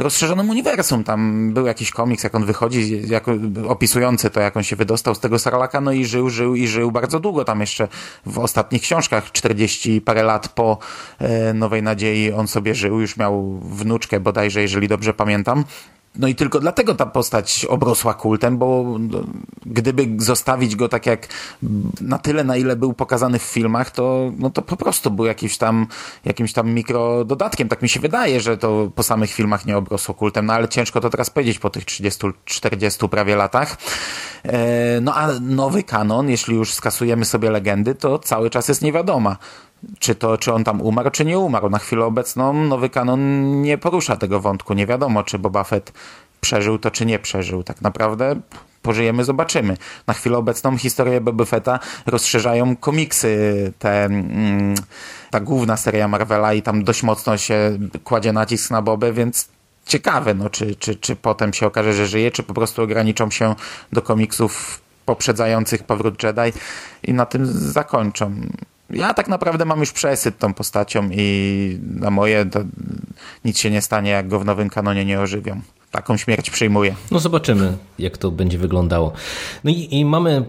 [0.00, 1.04] rozszerzonym uniwersum.
[1.04, 3.02] Tam był jakiś komiks, jak on wychodzi,
[3.68, 6.92] opisujący to, jak on się wydostał z tego Sarlaka, no i żył, żył i żył
[6.92, 7.44] bardzo długo.
[7.44, 7.88] Tam jeszcze
[8.26, 10.78] w ostatnich książkach, 40 parę lat po
[11.18, 15.64] e, Nowej Nadziei on sobie żył, już miał wnuczkę bodajże, jeżeli dobrze pamiętam.
[16.16, 18.98] No i tylko dlatego ta postać obrosła kultem, bo
[19.66, 21.28] gdyby zostawić go tak jak
[22.00, 25.58] na tyle, na ile był pokazany w filmach, to, no to po prostu był jakiś
[25.58, 25.86] tam,
[26.24, 27.68] jakimś tam mikrododatkiem.
[27.68, 31.00] Tak mi się wydaje, że to po samych filmach nie obrosło kultem, no ale ciężko
[31.00, 33.76] to teraz powiedzieć po tych 30-40 prawie latach.
[35.00, 39.36] No a nowy kanon, jeśli już skasujemy sobie legendy, to cały czas jest niewiadoma
[39.98, 41.70] czy to, czy on tam umarł, czy nie umarł.
[41.70, 44.74] Na chwilę obecną nowy kanon nie porusza tego wątku.
[44.74, 45.92] Nie wiadomo, czy Boba Fett
[46.40, 47.62] przeżył to, czy nie przeżył.
[47.62, 48.40] Tak naprawdę
[48.82, 49.76] pożyjemy, zobaczymy.
[50.06, 54.74] Na chwilę obecną historię Boba Fetta rozszerzają komiksy, te, mm,
[55.30, 59.48] ta główna seria Marvela i tam dość mocno się kładzie nacisk na Bobę, więc
[59.86, 63.54] ciekawe, no, czy, czy, czy potem się okaże, że żyje, czy po prostu ograniczą się
[63.92, 66.58] do komiksów poprzedzających powrót Jedi
[67.02, 68.32] i na tym zakończą.
[68.90, 72.46] Ja tak naprawdę mam już przesyt tą postacią i na moje
[73.44, 75.60] nic się nie stanie, jak go w nowym kanonie nie ożywią
[75.90, 76.94] taką śmierć przyjmuje.
[77.10, 79.12] No zobaczymy, jak to będzie wyglądało.
[79.64, 80.44] No i, i, mamy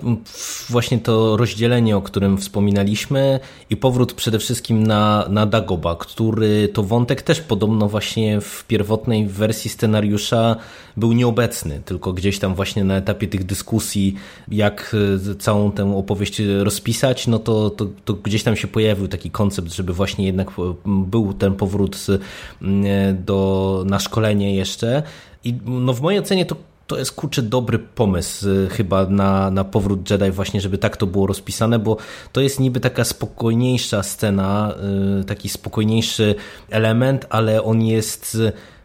[0.69, 3.39] właśnie to rozdzielenie, o którym wspominaliśmy
[3.69, 9.27] i powrót przede wszystkim na, na Dagoba, który to wątek też podobno właśnie w pierwotnej
[9.27, 10.55] wersji scenariusza
[10.97, 14.15] był nieobecny, tylko gdzieś tam właśnie na etapie tych dyskusji,
[14.47, 14.95] jak
[15.31, 19.73] e, całą tę opowieść rozpisać, no to, to, to gdzieś tam się pojawił taki koncept,
[19.73, 25.03] żeby właśnie jednak e, był ten powrót e, do, na szkolenie jeszcze,
[25.43, 26.55] i no w mojej ocenie to,
[26.87, 31.07] to jest kurczę dobry pomysł y, chyba na, na powrót Jedi właśnie, żeby tak to
[31.07, 31.97] było rozpisane, bo
[32.31, 34.73] to jest niby taka spokojniejsza scena,
[35.21, 36.35] y, taki spokojniejszy
[36.69, 38.37] element, ale on jest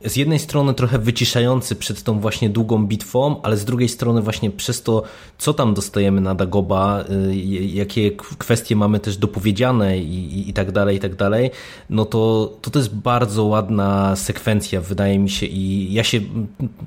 [0.07, 4.51] z jednej strony trochę wyciszający przed tą właśnie długą bitwą, ale z drugiej strony właśnie
[4.51, 5.03] przez to,
[5.39, 7.37] co tam dostajemy na Dagoba, y,
[7.67, 11.51] jakie kwestie mamy też dopowiedziane i, i, i tak dalej, i tak dalej,
[11.91, 16.21] no to, to to jest bardzo ładna sekwencja, wydaje mi się i ja się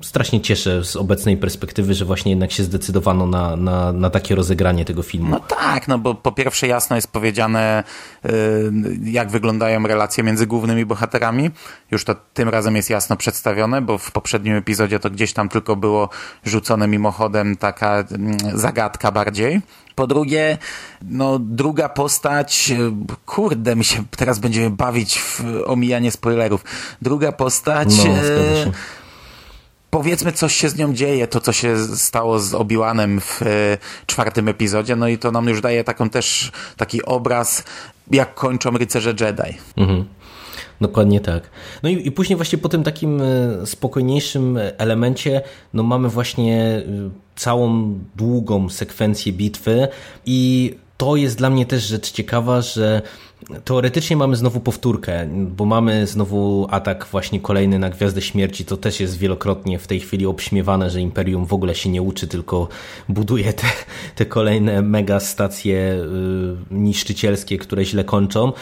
[0.02, 4.84] strasznie cieszę z obecnej perspektywy, że właśnie jednak się zdecydowano na, na, na takie rozegranie
[4.84, 5.30] tego filmu.
[5.30, 7.84] No tak, no bo po pierwsze jasno jest powiedziane,
[8.24, 8.30] y,
[9.04, 11.50] jak wyglądają relacje między głównymi bohaterami,
[11.90, 15.76] już to tym razem jest jasno przedstawione, bo w poprzednim epizodzie to gdzieś tam tylko
[15.76, 16.08] było
[16.44, 19.60] rzucone mimochodem taka mm, zagadka bardziej.
[19.94, 20.58] Po drugie,
[21.02, 22.72] no druga postać,
[23.26, 26.64] kurde, mi się teraz będziemy bawić w omijanie spoilerów.
[27.02, 27.88] Druga postać...
[27.98, 28.72] No, e,
[29.90, 33.46] powiedzmy coś się z nią dzieje, to co się stało z Obi-Wanem w e,
[34.06, 37.64] czwartym epizodzie, no i to nam już daje taką też taki obraz,
[38.10, 39.58] jak kończą rycerze Jedi.
[39.76, 40.04] Mhm.
[40.80, 41.50] Dokładnie tak.
[41.82, 45.42] No i, i później właśnie po tym takim e, spokojniejszym elemencie,
[45.74, 46.82] no mamy właśnie e,
[47.36, 49.88] całą długą sekwencję bitwy
[50.26, 53.02] i to jest dla mnie też rzecz ciekawa, że
[53.64, 58.64] Teoretycznie mamy znowu powtórkę, bo mamy znowu atak właśnie kolejny na Gwiazdę Śmierci.
[58.64, 62.28] To też jest wielokrotnie w tej chwili obśmiewane, że Imperium w ogóle się nie uczy,
[62.28, 62.68] tylko
[63.08, 63.66] buduje te,
[64.14, 68.52] te kolejne mega stacje y, niszczycielskie, które źle kończą.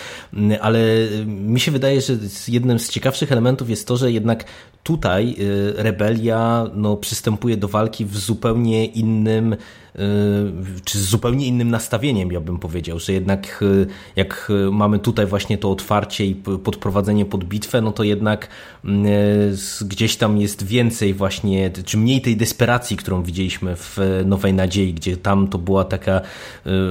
[0.60, 0.80] Ale
[1.26, 2.12] mi się wydaje, że
[2.48, 4.44] jednym z ciekawszych elementów jest to, że jednak
[4.82, 9.56] tutaj y, rebelia no, przystępuje do walki w zupełnie innym
[9.98, 15.26] Y, czy z zupełnie innym nastawieniem, ja bym powiedział, że jednak y, jak mamy tutaj
[15.26, 18.48] właśnie to otwarcie i podprowadzenie pod bitwę, no to jednak
[18.84, 18.88] y,
[19.80, 25.16] gdzieś tam jest więcej właśnie, czy mniej tej desperacji, którą widzieliśmy w Nowej Nadziei, gdzie
[25.16, 26.20] tam to była taka,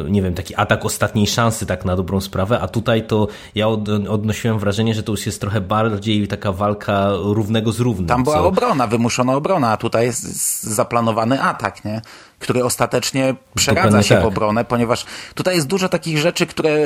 [0.10, 3.68] nie wiem, taki atak ostatniej szansy, tak na dobrą sprawę, a tutaj to ja
[4.10, 8.08] odnosiłem wrażenie, że to już jest trochę bardziej taka walka równego z równym.
[8.08, 8.48] Tam była co...
[8.48, 12.02] obrona, wymuszona obrona, a tutaj jest zaplanowany atak, nie?
[12.40, 14.24] Który ostatecznie przeradza się tak.
[14.24, 16.78] w obronę, ponieważ tutaj jest dużo takich rzeczy, które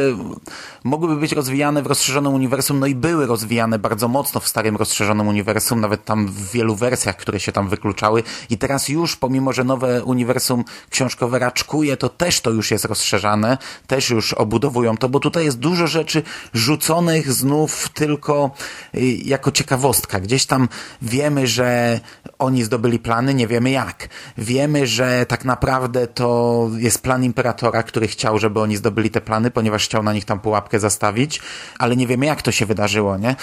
[0.83, 5.27] mogłyby być rozwijane w rozszerzonym uniwersum, no i były rozwijane bardzo mocno w starym rozszerzonym
[5.27, 9.63] uniwersum, nawet tam w wielu wersjach, które się tam wykluczały i teraz już, pomimo, że
[9.63, 15.19] nowe uniwersum książkowe raczkuje, to też to już jest rozszerzane, też już obudowują to, bo
[15.19, 16.23] tutaj jest dużo rzeczy
[16.53, 18.51] rzuconych znów tylko
[18.95, 20.19] y, jako ciekawostka.
[20.19, 20.69] Gdzieś tam
[21.01, 21.99] wiemy, że
[22.41, 24.09] oni zdobyli plany, nie wiemy jak.
[24.37, 29.51] Wiemy, że tak naprawdę to jest plan imperatora, który chciał, żeby oni zdobyli te plany,
[29.51, 31.41] ponieważ chciał na nich tam pułapkę zastawić,
[31.79, 33.35] ale nie wiemy jak to się wydarzyło, nie?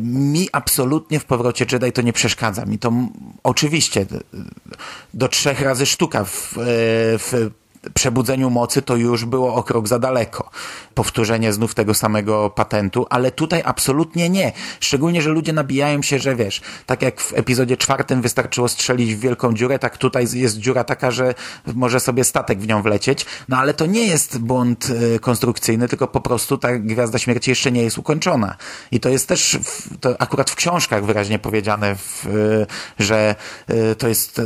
[0.00, 2.64] Mi absolutnie w powrocie Jedi to nie przeszkadza.
[2.64, 2.92] Mi to
[3.42, 4.06] oczywiście
[5.14, 6.54] do trzech razy sztuka w,
[7.18, 7.50] w
[7.94, 10.50] przebudzeniu mocy to już było o krok za daleko.
[10.94, 14.52] Powtórzenie znów tego samego patentu, ale tutaj absolutnie nie.
[14.80, 19.20] Szczególnie, że ludzie nabijają się, że wiesz, tak jak w epizodzie czwartym wystarczyło strzelić w
[19.20, 21.34] wielką dziurę, tak tutaj jest dziura taka, że
[21.74, 23.26] może sobie statek w nią wlecieć.
[23.48, 27.72] No ale to nie jest błąd y, konstrukcyjny, tylko po prostu ta Gwiazda Śmierci jeszcze
[27.72, 28.56] nie jest ukończona.
[28.90, 32.66] I to jest też w, to akurat w książkach wyraźnie powiedziane, w, y,
[32.98, 33.34] że
[33.70, 34.40] y, to jest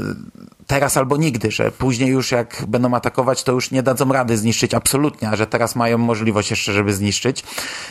[0.69, 4.75] teraz albo nigdy, że później już jak będą atakować, to już nie dadzą rady zniszczyć
[4.75, 7.45] absolutnie, a że teraz mają możliwość jeszcze, żeby zniszczyć.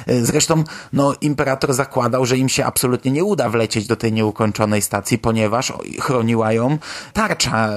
[0.10, 0.64] Y, zresztą,
[0.94, 5.74] no, imperator zakładał, że im się absolutnie nie uda wlecieć do tej nieukończonej stacji, ponieważ
[6.02, 6.78] chroniła ją
[7.14, 7.70] tarcza,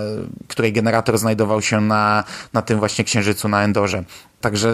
[0.48, 4.04] której generator znajdował się na, na tym właśnie księżycu na Endorze.
[4.40, 4.72] Także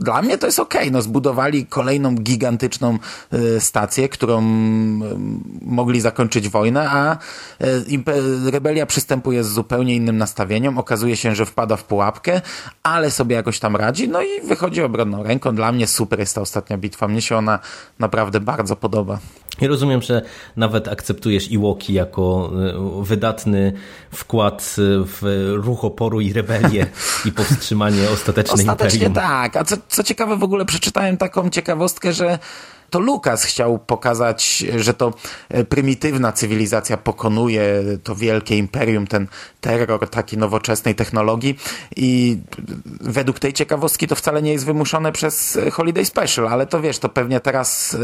[0.00, 0.74] dla mnie to jest ok.
[0.90, 2.98] No, zbudowali kolejną gigantyczną
[3.34, 4.40] y, stację, którą
[5.62, 7.18] mogli zakończyć wojnę, a
[7.64, 10.78] y, rebelia przystępuje z zupełnie innym nastawieniem.
[10.78, 12.40] Okazuje się, że wpada w pułapkę,
[12.82, 15.54] ale sobie jakoś tam radzi, no i wychodzi obronną ręką.
[15.54, 17.08] Dla mnie super jest ta ostatnia bitwa.
[17.08, 17.58] Mnie się ona
[17.98, 19.18] naprawdę bardzo podoba.
[19.60, 20.22] I rozumiem, że
[20.56, 22.50] nawet akceptujesz Iwoki jako
[23.00, 23.72] e, wydatny
[24.14, 26.86] wkład e, w ruch oporu i rebelię
[27.24, 29.28] i powstrzymanie ostatecznej Ostatecznie imperium.
[29.28, 29.56] tak.
[29.56, 32.38] A co, co ciekawe, w ogóle przeczytałem taką ciekawostkę, że
[32.94, 35.12] to Lukas chciał pokazać, że to
[35.48, 39.26] e, prymitywna cywilizacja pokonuje to wielkie imperium, ten
[39.60, 41.58] terror takiej nowoczesnej technologii
[41.96, 42.38] i
[43.00, 47.08] według tej ciekawostki to wcale nie jest wymuszone przez Holiday Special, ale to wiesz, to
[47.08, 47.96] pewnie teraz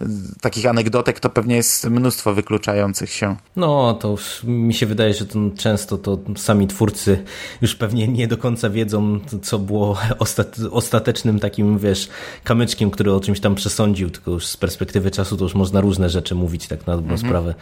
[0.00, 0.06] e,
[0.40, 3.36] takich anegdotek to pewnie jest mnóstwo wykluczających się.
[3.56, 7.24] No, to mi się wydaje, że to często to sami twórcy
[7.62, 12.08] już pewnie nie do końca wiedzą, co było ostat ostatecznym takim, wiesz,
[12.44, 16.10] kamyczkiem, który o czymś tam przesądził, tylko już z perspektywy czasu to już można różne
[16.10, 17.54] rzeczy mówić tak na dobrą sprawę.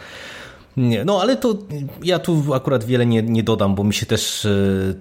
[0.77, 1.57] Nie, no ale to
[2.03, 4.49] ja tu akurat wiele nie, nie dodam, bo mi się też e,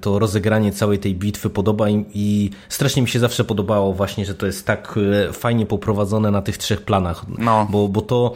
[0.00, 4.34] to rozegranie całej tej bitwy podoba i, i strasznie mi się zawsze podobało właśnie, że
[4.34, 4.94] to jest tak
[5.28, 7.66] e, fajnie poprowadzone na tych trzech planach, No.
[7.70, 8.34] bo, bo to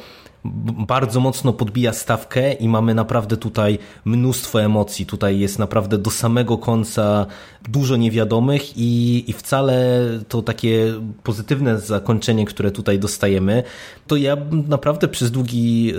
[0.86, 5.06] bardzo mocno podbija stawkę i mamy naprawdę tutaj mnóstwo emocji.
[5.06, 7.26] Tutaj jest naprawdę do samego końca
[7.68, 13.62] dużo niewiadomych i, i wcale to takie pozytywne zakończenie, które tutaj dostajemy,
[14.06, 14.36] to ja
[14.68, 15.92] naprawdę przez długi,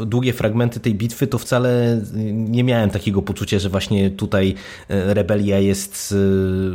[0.00, 2.00] y, długie fragmenty tej bitwy to wcale
[2.32, 4.54] nie miałem takiego poczucia, że właśnie tutaj
[4.90, 6.16] y, rebelia jest y,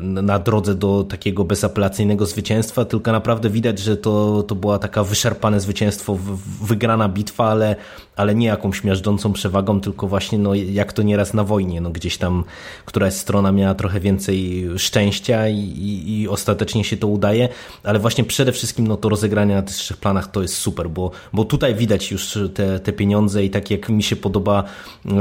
[0.03, 5.59] na drodze do takiego bezapelacyjnego zwycięstwa, tylko naprawdę widać, że to, to była taka wyszarpane
[5.59, 6.65] zwycięstwo, w-
[7.09, 7.75] bitwa, ale,
[8.15, 12.17] ale nie jakąś miażdżącą przewagą, tylko właśnie no, jak to nieraz na wojnie, no, gdzieś
[12.17, 12.43] tam
[12.85, 17.49] któraś strona miała trochę więcej szczęścia i, i, i ostatecznie się to udaje,
[17.83, 21.11] ale właśnie przede wszystkim no, to rozegranie na tych trzech planach to jest super, bo,
[21.33, 24.63] bo tutaj widać już te, te pieniądze i tak jak mi się podoba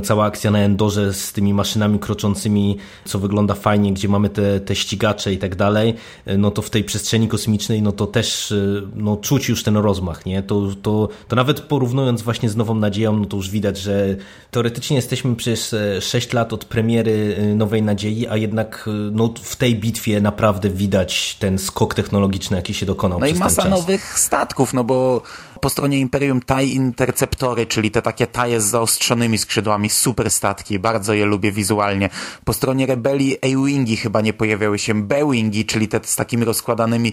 [0.02, 4.74] cała akcja na Endorze z tymi maszynami kroczącymi, co wygląda fajnie, gdzie mamy te, te
[4.74, 5.94] ścigacze i tak dalej,
[6.38, 8.54] no to w tej przestrzeni kosmicznej, no to też
[8.94, 10.42] no, czuć już ten rozmach, nie?
[10.42, 14.16] To, to, to nawet porównując właśnie z Nową Nadzieją, no to już widać, że
[14.50, 19.56] teoretycznie jesteśmy przez 6 lat od premiery y, Nowej Nadziei, a jednak y, no, w
[19.56, 23.80] tej bitwie naprawdę widać ten skok technologiczny, jaki się dokonał No i masa ten czas.
[23.80, 25.22] nowych statków, no bo
[25.60, 31.14] po stronie Imperium TIE Interceptory, czyli te takie taje z zaostrzonymi skrzydłami, super statki, bardzo
[31.14, 32.10] je lubię wizualnie.
[32.44, 37.12] Po stronie Rebelii A-Wingi chyba nie pojawiały się, B-Wingi, czyli te z takimi rozkładanymi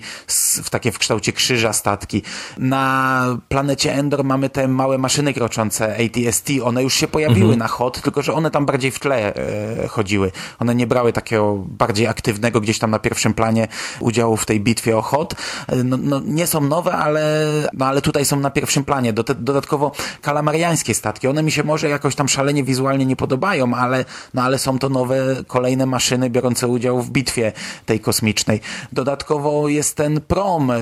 [0.64, 2.22] w takie w kształcie krzyża statki.
[2.58, 8.02] Na planecie Endor mamy te małe maszyny kroczące ATST, one już się pojawiły na HOT,
[8.02, 10.32] tylko że one tam bardziej w tle e, chodziły.
[10.60, 13.68] One nie brały takiego bardziej aktywnego gdzieś tam na pierwszym planie
[14.00, 15.36] udziału w tej bitwie o HOT.
[15.68, 19.14] E, No, no, nie są nowe, ale, no, ale tutaj są na pierwszym planie.
[19.14, 21.28] Do, dodatkowo kalamariańskie statki.
[21.28, 24.90] One mi się może jakoś tam szalenie wizualnie nie podobają, ale, no, ale są to
[24.90, 27.52] nowe, kolejne maszyny biorące udział w bitwie
[27.86, 28.62] tej kosmicznej.
[28.92, 30.80] Dodatkowo jest ten prom e, e,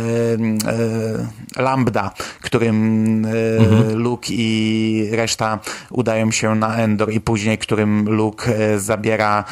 [1.62, 3.30] Lambda, którym e,
[3.96, 9.44] Luke i reszta udają się na Endor i później, którym Luke zabiera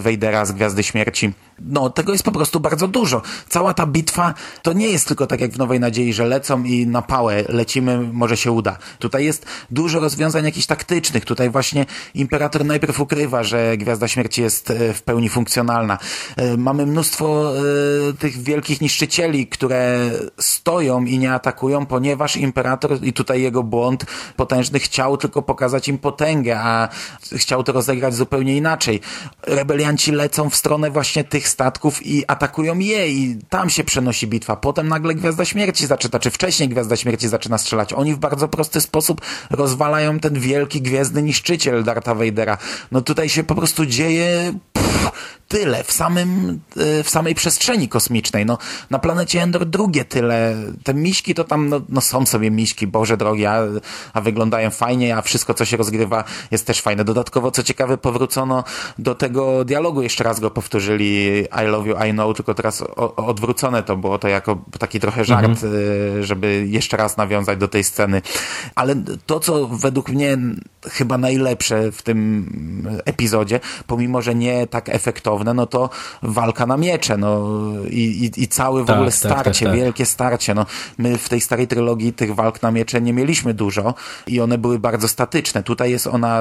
[0.00, 1.32] Vadera z Gwiazdy Śmierci.
[1.60, 3.22] No, tego jest po prostu bardzo dużo.
[3.48, 6.86] Cała ta bitwa to nie jest tylko tak jak w Nowej Nadziei, że lecą i
[6.86, 8.78] na pałę lecimy, może się uda.
[8.98, 11.24] Tutaj jest dużo rozwiązań jakichś taktycznych.
[11.24, 15.98] Tutaj właśnie Imperator najpierw ukrywa, że Gwiazda Śmierci jest e, w pełni funkcjonalna.
[16.36, 23.12] E, Mamy mnóstwo e, tych wielkich niszczycieli, które stoją i nie atakują, ponieważ Imperator i
[23.12, 24.04] tutaj jego błąd
[24.36, 26.88] potężny chciał tylko pokazać im potęgę, a
[27.32, 29.00] chciał to rozegrać zupełnie inaczej.
[29.46, 34.56] Rebelianci lecą w stronę właśnie tych statków i atakują je i tam się przenosi bitwa.
[34.56, 37.92] Potem nagle Gwiazda Śmierci zaczyna, czy wcześniej Gwiazda Śmierci zaczyna strzelać.
[37.92, 39.20] Oni w bardzo prosty sposób
[39.50, 42.58] rozwalają ten wielki gwiezdny niszczyciel Darta Vadera.
[42.92, 45.10] No tutaj się po prostu dzieje pff,
[45.52, 48.46] tyle w samym, e, w samej przestrzeni kosmicznej.
[48.46, 48.58] No,
[48.90, 50.56] na planecie Endor drugie tyle.
[50.84, 53.62] Te miśki to tam, no, no są sobie miśki, Boże drogi, a,
[54.12, 57.04] a wyglądają fajnie, a wszystko, co się rozgrywa jest też fajne.
[57.04, 58.64] Dodatkowo, co ciekawe, powrócono
[58.98, 63.16] do tego dialogu, jeszcze raz go powtórzyli I love you, I know, tylko teraz o,
[63.16, 67.84] odwrócone to było to jako taki trochę żart, e, żeby jeszcze raz nawiązać do tej
[67.84, 68.22] sceny.
[68.74, 68.94] Ale
[69.26, 70.38] to, co według mnie
[70.90, 72.22] chyba najlepsze w tym
[73.04, 75.90] epizodzie, pomimo, że nie tak efektowne, no to
[76.22, 77.42] walka na miecze, no
[77.90, 79.76] i, i, i całe w Tak, ogóle tak, starcie, tak, tak.
[79.76, 80.66] wielkie starcie, no
[80.98, 83.94] my w tej starej trylogii tych walk na miecze nie mieliśmy dużo
[84.26, 85.62] i one były bardzo statyczne.
[85.62, 86.40] Tutaj jest ona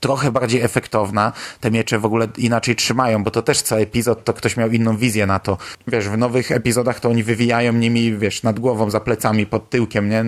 [0.00, 4.32] trochę bardziej efektowna, te miecze w ogóle inaczej trzymają, bo to też co epizod to
[4.32, 5.58] ktoś miał inną wizję na to.
[5.86, 10.08] Wiesz, w nowych epizodach to oni wywijają nimi, wiesz, nad głową, za plecami, pod tyłkiem,
[10.08, 10.24] nie?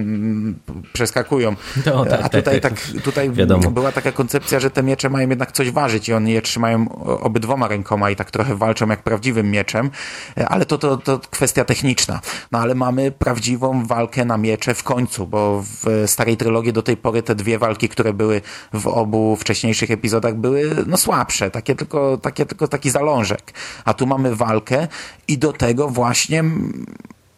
[0.93, 1.57] Przeskakują.
[1.87, 3.03] No, tak, A tutaj tak, tak, tak.
[3.03, 3.71] tutaj Wiadomo.
[3.71, 7.69] była taka koncepcja, że te miecze mają jednak coś ważyć i oni je trzymają obydwoma
[7.69, 9.91] rękoma rękoma i tak trochę walczą jak prawdziwym mieczem,
[10.37, 12.21] e, ale to, to, to kwestia techniczna.
[12.53, 16.97] No ale mamy prawdziwą walkę na miecze w końcu, bo w starej trylogii do tej
[16.97, 18.43] pory te dwie walki, które były
[18.73, 23.53] w obu wcześniejszych epizodach były no słabsze, takie tylko, takie tylko taki zalążek.
[23.85, 24.89] A tu mamy walkę
[25.29, 26.45] i do tego właśnie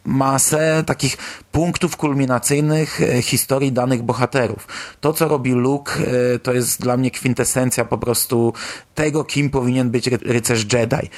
[0.05, 1.17] masę takich
[1.51, 4.67] punktów kulminacyjnych e, historii danych bohaterów.
[5.01, 8.53] To, co robi Luke, e, to jest dla mnie kwintesencja po prostu
[8.95, 11.09] tego, kim powinien być rycerz Jedi.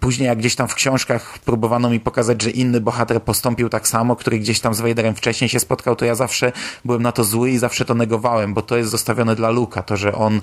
[0.00, 4.16] Później, jak gdzieś tam w książkach próbowano mi pokazać, że inny bohater postąpił tak samo,
[4.16, 6.52] który gdzieś tam z Vaderem wcześniej się spotkał, to ja zawsze
[6.84, 9.96] byłem na to zły i zawsze to negowałem, bo to jest zostawione dla Luka, to,
[9.96, 10.40] że on,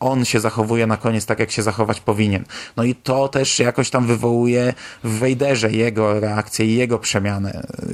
[0.00, 2.44] on się zachowuje na koniec tak, jak się zachować powinien.
[2.76, 4.74] No i to też jakoś tam wywołuje
[5.04, 7.41] w Vaderze jego reakcję i jego przemianę.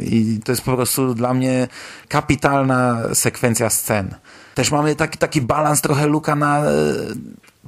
[0.01, 1.68] I to jest po prostu dla mnie
[2.09, 4.14] kapitalna sekwencja scen.
[4.55, 6.62] Też mamy taki, taki balans trochę Luka na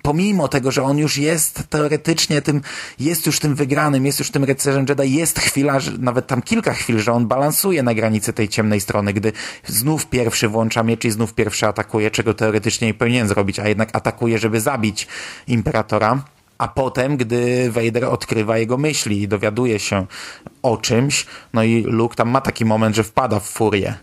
[0.03, 2.61] pomimo tego, że on już jest teoretycznie tym,
[3.01, 6.99] jest już tym wygranym, jest już tym rycerzem Jedi, jest chwila, nawet tam kilka chwil,
[6.99, 9.33] że on balansuje na granicy tej ciemnej strony, gdy
[9.67, 13.89] znów pierwszy włącza miecz i znów pierwszy atakuje, czego teoretycznie nie powinien zrobić, a jednak
[13.93, 15.09] atakuje, żeby zabić
[15.47, 16.23] Imperatora.
[16.61, 20.07] A potem, gdy Vader odkrywa jego myśli i dowiaduje się
[20.63, 23.95] o czymś, no i Luke tam ma taki moment, że wpada w furię.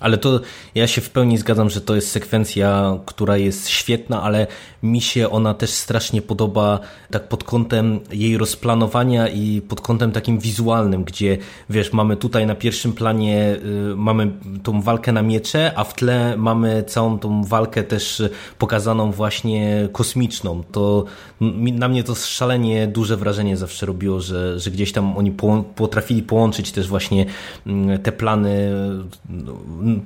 [0.00, 0.40] Ale to
[0.74, 4.46] ja się w pełni zgadzam, że to jest sekwencja, która jest świetna, ale
[4.82, 6.80] mi się ona też strasznie podoba
[7.10, 11.38] tak pod kątem jej rozplanowania i pod kątem takim wizualnym, gdzie
[11.70, 13.56] wiesz, mamy tutaj na pierwszym planie
[13.92, 14.30] y, mamy
[14.62, 18.22] tą walkę na miecze, a w tle mamy całą tą walkę też
[18.58, 20.62] pokazaną właśnie kosmiczną.
[20.72, 21.04] To
[21.40, 26.22] na mnie to szalenie duże wrażenie zawsze robiło, że, że gdzieś tam oni po, potrafili
[26.22, 27.26] połączyć też właśnie
[27.66, 28.70] mm, te plany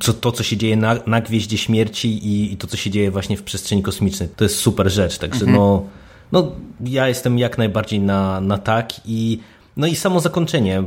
[0.00, 3.10] co, to, co się dzieje na, na Gwieździe Śmierci i, i, to, co się dzieje
[3.10, 4.28] właśnie w przestrzeni kosmicznej.
[4.36, 5.58] To jest super rzecz, także mhm.
[5.58, 5.84] no,
[6.32, 9.40] no ja jestem jak najbardziej na, na tak i
[9.76, 10.82] no i samo zakończenie.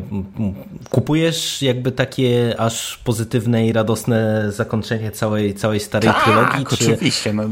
[0.90, 6.66] Kupujesz jakby takie aż pozytywne i radosne zakończenie całej, całej starej tak, trylogii?
[6.66, 6.74] Czy...
[6.74, 7.34] oczywiście.
[7.34, 7.44] No,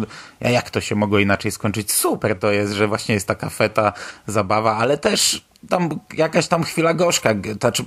[0.41, 1.91] jak to się mogło inaczej skończyć?
[1.91, 3.93] Super to jest, że właśnie jest taka feta,
[4.27, 7.29] zabawa, ale też tam jakaś tam chwila gorzka,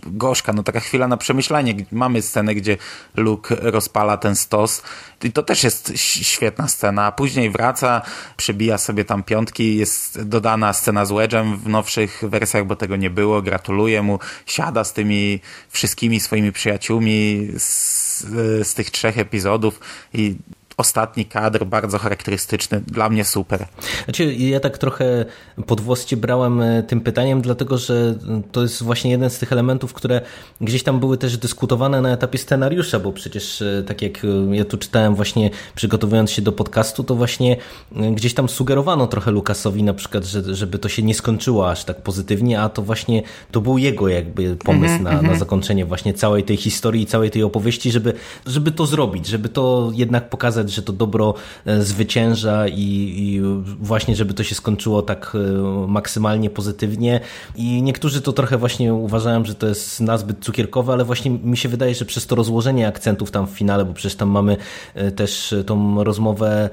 [0.07, 1.75] gorzka, no taka chwila na przemyślenie.
[1.93, 2.77] Mamy scenę, gdzie
[3.17, 4.83] Luke rozpala ten stos
[5.25, 7.07] i to też jest świetna scena.
[7.07, 8.03] A później wraca,
[8.37, 13.11] przebija sobie tam piątki, jest dodana scena z Wedge'em w nowszych wersjach, bo tego nie
[13.11, 13.43] było.
[13.43, 14.19] Gratuluję mu.
[14.47, 18.21] Siada z tymi wszystkimi swoimi przyjaciółmi z,
[18.69, 19.81] z tych trzech epizodów
[20.13, 20.37] i
[20.77, 23.67] ostatni kadr, bardzo charakterystyczny, dla mnie super.
[24.05, 25.25] Znaczy, ja tak trochę
[25.67, 28.15] pod włos cię brałem e, tym pytaniem, dlatego że
[28.53, 30.21] to jest właśnie jeden z tych elementów, które
[30.61, 34.65] gdzieś tam były też dyskutowane na etapie scenariusza, bo przecież e, tak jak e, ja
[34.65, 37.57] tu czytałem właśnie przygotowując się do podcastu, to właśnie
[37.93, 42.03] gdzieś tam sugerowano trochę Lukasowi na przykład, że, żeby to się nie skończyło aż tak
[42.03, 45.29] pozytywnie, a to właśnie to był jego jakby pomysł mm -hmm, na, mm -hmm.
[45.29, 48.13] na zakończenie właśnie całej tej historii i całej tej opowieści, żeby,
[48.47, 51.35] żeby to zrobić, żeby to jednak pokazać pokazać, że to dobro
[51.67, 53.41] e, zwycięża i, i,
[53.81, 57.21] właśnie, żeby to się skończyło tak e, maksymalnie pozytywnie.
[57.57, 61.69] I niektórzy to trochę właśnie uważają, że to jest nazbyt cukierkowe, ale właśnie mi się
[61.69, 64.57] wydaje, że przez to rozłożenie akcentów tam w finale, bo przecież tam mamy
[64.95, 66.71] e, też tą rozmowę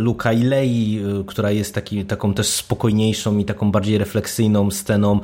[0.00, 5.20] Luka i Lei, która jest taki, taką też spokojniejszą i taką bardziej refleksyjną sceną.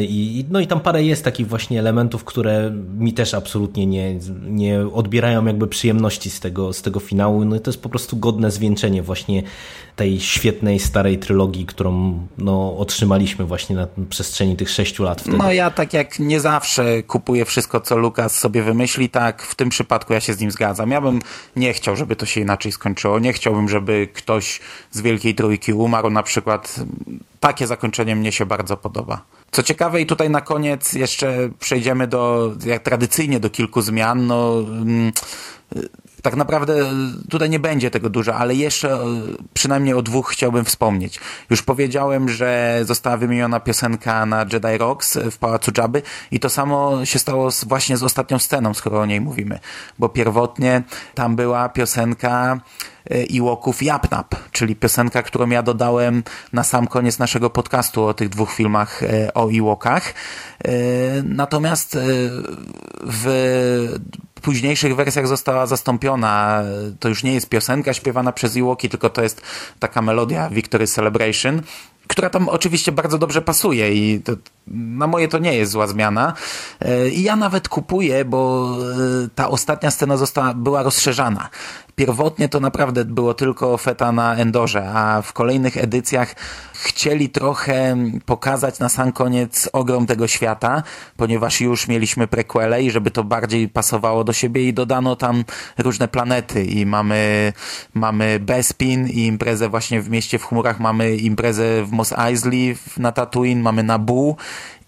[0.00, 4.80] I, no i tam parę jest takich właśnie elementów, które mi też absolutnie nie, nie
[4.92, 9.02] odbierają jakby przyjemności z tego, z tego finału No to jest po prostu godne zwieńczenie
[9.02, 9.42] właśnie
[9.96, 15.20] tej świetnej, starej trylogii, którą no, otrzymaliśmy właśnie na przestrzeni tych sześciu lat.
[15.20, 15.36] Wtedy.
[15.36, 19.68] No ja tak jak nie zawsze kupuję wszystko, co Lukas sobie wymyśli, tak w tym
[19.68, 20.90] przypadku ja się z nim zgadzam.
[20.90, 21.20] Ja bym
[21.56, 23.18] nie chciał, żeby to się inaczej skończyło.
[23.18, 24.60] Nie chciałbym, żeby ktoś
[24.90, 26.80] z Wielkiej Trójki umarł na przykład.
[27.40, 29.22] Takie zakończenie mnie się bardzo podoba.
[29.50, 34.26] Co ciekawe i tutaj na koniec jeszcze przejdziemy do, jak tradycyjnie do kilku zmian.
[34.26, 35.12] No, mm,
[36.22, 36.74] tak naprawdę
[37.30, 38.98] tutaj nie będzie tego dużo, ale jeszcze e,
[39.54, 41.20] przynajmniej o dwóch chciałbym wspomnieć.
[41.50, 47.04] Już powiedziałem, że została wymieniona piosenka na Jedi Rocks w Pałacu Jabby i to samo
[47.04, 49.58] się stało z, właśnie z ostatnią sceną, skoro o niej mówimy.
[49.98, 50.82] Bo pierwotnie
[51.14, 52.60] tam była piosenka
[53.10, 56.22] Iłoków e, Japnap, czyli piosenka, którą ja dodałem
[56.52, 60.14] na sam koniec naszego podcastu o tych dwóch filmach e, o Iłokach.
[61.24, 61.98] Natomiast
[63.02, 63.28] w
[64.42, 66.62] późniejszych wersjach została zastąpiona.
[67.00, 69.42] To już nie jest piosenka śpiewana przez Iwoki, tylko to jest
[69.78, 71.62] taka melodia Victory Celebration
[72.12, 74.32] która tam oczywiście bardzo dobrze pasuje i to,
[74.66, 76.34] na moje to nie jest zła zmiana.
[76.80, 78.70] E, I ja nawet kupuję, bo
[79.24, 81.48] e, ta ostatnia scena została, była rozszerzana.
[81.96, 86.34] Pierwotnie to naprawdę było tylko feta na Endorze, a w kolejnych edycjach
[86.74, 90.82] chcieli trochę pokazać na sam koniec ogrom tego świata,
[91.16, 95.44] ponieważ już mieliśmy prequele i żeby to bardziej pasowało do siebie i dodano tam
[95.78, 96.64] różne planety.
[96.64, 97.52] I mamy,
[97.94, 103.12] mamy Bespin i imprezę właśnie w mieście w chmurach, mamy imprezę w Mos Eisley na
[103.12, 104.36] Tatooine, mamy Naboo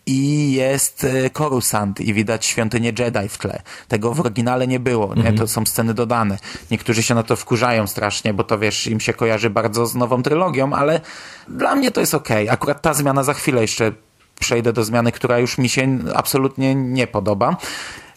[0.06, 3.62] i jest e, Coruscant i widać świątynię Jedi w tle.
[3.88, 5.32] Tego w oryginale nie było, nie?
[5.32, 6.38] To są sceny dodane.
[6.70, 10.22] Niektórzy się na to wkurzają strasznie, bo to wiesz, im się kojarzy bardzo z nową
[10.22, 11.00] trylogią, ale
[11.48, 12.44] dla mnie to jest okej.
[12.44, 12.54] Okay.
[12.54, 13.92] Akurat ta zmiana za chwilę jeszcze
[14.40, 17.56] przejdę do zmiany, która już mi się absolutnie nie podoba.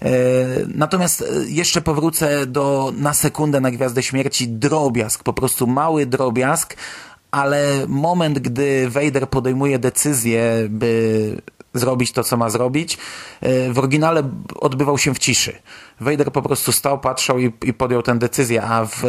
[0.02, 0.10] E,
[0.68, 6.76] natomiast e, jeszcze powrócę do na sekundę na Gwiazdę Śmierci drobiazg, po prostu mały drobiazg,
[7.32, 11.42] ale moment, gdy Vader podejmuje decyzję, by
[11.74, 12.98] zrobić to, co ma zrobić.
[13.42, 14.24] E, w oryginale
[14.56, 15.56] odbywał się w ciszy.
[16.00, 19.08] Vader po prostu stał, patrzał i, i podjął tę decyzję, a w e,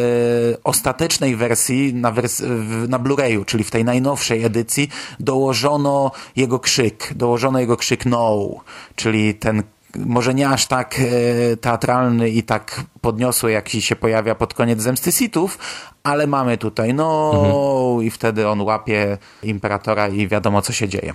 [0.64, 2.42] ostatecznej wersji, na, wers
[2.88, 4.88] na Blu-rayu, czyli w tej najnowszej edycji,
[5.20, 8.48] dołożono jego krzyk, dołożono jego krzyk no,
[8.96, 9.62] czyli ten
[10.07, 15.12] może nie aż tak e, teatralny i tak podniosły, jaki się pojawia pod koniec Zemsty
[15.12, 15.59] Sithów,
[16.03, 18.03] ale mamy tutaj no mhm.
[18.07, 21.12] i wtedy on łapie imperatora i wiadomo, co się dzieje.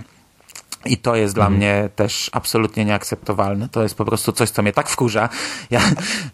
[0.86, 1.56] I to jest dla mhm.
[1.56, 3.68] mnie też absolutnie nieakceptowalne.
[3.68, 5.28] To jest po prostu coś, co mnie tak wkurza.
[5.70, 5.80] Ja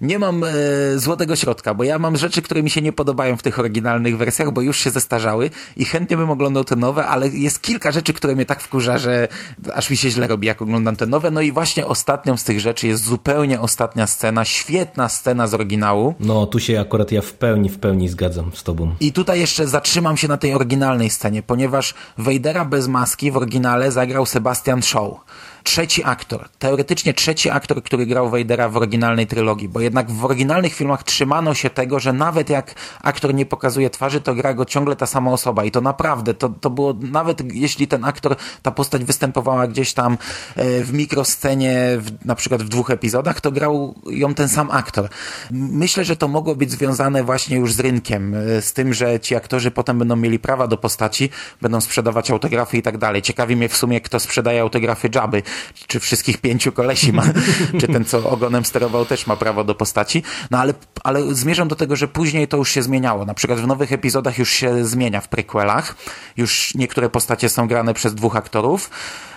[0.01, 0.48] nie mam e,
[0.96, 4.53] złotego środka, bo ja mam rzeczy, które mi się nie podobają w tych oryginalnych wersjach,
[4.53, 8.34] bo już się zestarzały i chętnie bym oglądał te nowe, ale jest kilka rzeczy, które
[8.34, 9.28] mnie tak wkurza, że
[9.74, 11.30] aż mi się źle robi, jak oglądam te nowe.
[11.30, 16.14] No i właśnie ostatnią z tych rzeczy jest zupełnie ostatnia scena, świetna scena z oryginału.
[16.20, 18.94] No, tu się akurat ja w pełni, w pełni zgadzam z tobą.
[19.01, 23.92] I tutaj jeszcze zatrzymam się na tej oryginalnej scenie, ponieważ Wejdera bez maski w oryginale
[23.92, 25.20] zagrał sobie Sebastian Shaw
[25.62, 30.74] trzeci aktor, teoretycznie trzeci aktor, który grał Vadera w oryginalnej trylogii, bo jednak w oryginalnych
[30.74, 34.96] filmach trzymano się tego, że nawet jak aktor nie pokazuje twarzy, to gra go ciągle
[34.96, 39.04] ta sama osoba i to naprawdę, to, to było, nawet jeśli ten aktor, ta postać
[39.04, 40.18] występowała gdzieś tam
[40.56, 45.08] e, w mikroscenie, w, na przykład w dwóch epizodach, to grał ją ten sam aktor.
[45.50, 49.36] Myślę, że to mogło być związane właśnie już z rynkiem, e, z tym, że ci
[49.36, 51.30] aktorzy potem będą mieli prawa do postaci,
[51.62, 53.22] będą sprzedawać autografy i tak dalej.
[53.22, 55.42] Ciekawi mnie w sumie, kto sprzedaje autografy Jabby
[55.86, 57.22] czy wszystkich pięciu kolesi ma,
[57.80, 60.22] czy ten, co ogonem sterował, też ma prawo do postaci.
[60.51, 60.74] No ale,
[61.05, 63.24] ale zmierzam do tego, że później to już się zmieniało.
[63.24, 65.96] Na przykład w nowych epizodach już się zmienia w prequelach.
[66.36, 68.90] Już niektóre postacie są grane przez dwóch aktorów.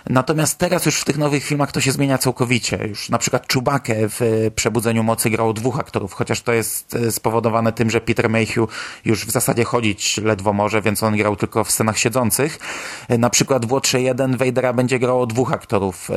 [0.10, 2.88] Natomiast teraz już w tych nowych filmach to się zmienia całkowicie.
[2.88, 7.74] Już na przykład Czubakę w Przebudzeniu Mocy grało dwóch aktorów, chociaż to jest e, spowodowane
[7.74, 8.70] tym, że Peter Mayhew
[9.06, 12.60] już w zasadzie chodzić ledwo może, więc on grał tylko w scenach siedzących.
[13.10, 16.14] E, na przykład w Łotrze 1 Vadera będzie grało dwóch aktorów e,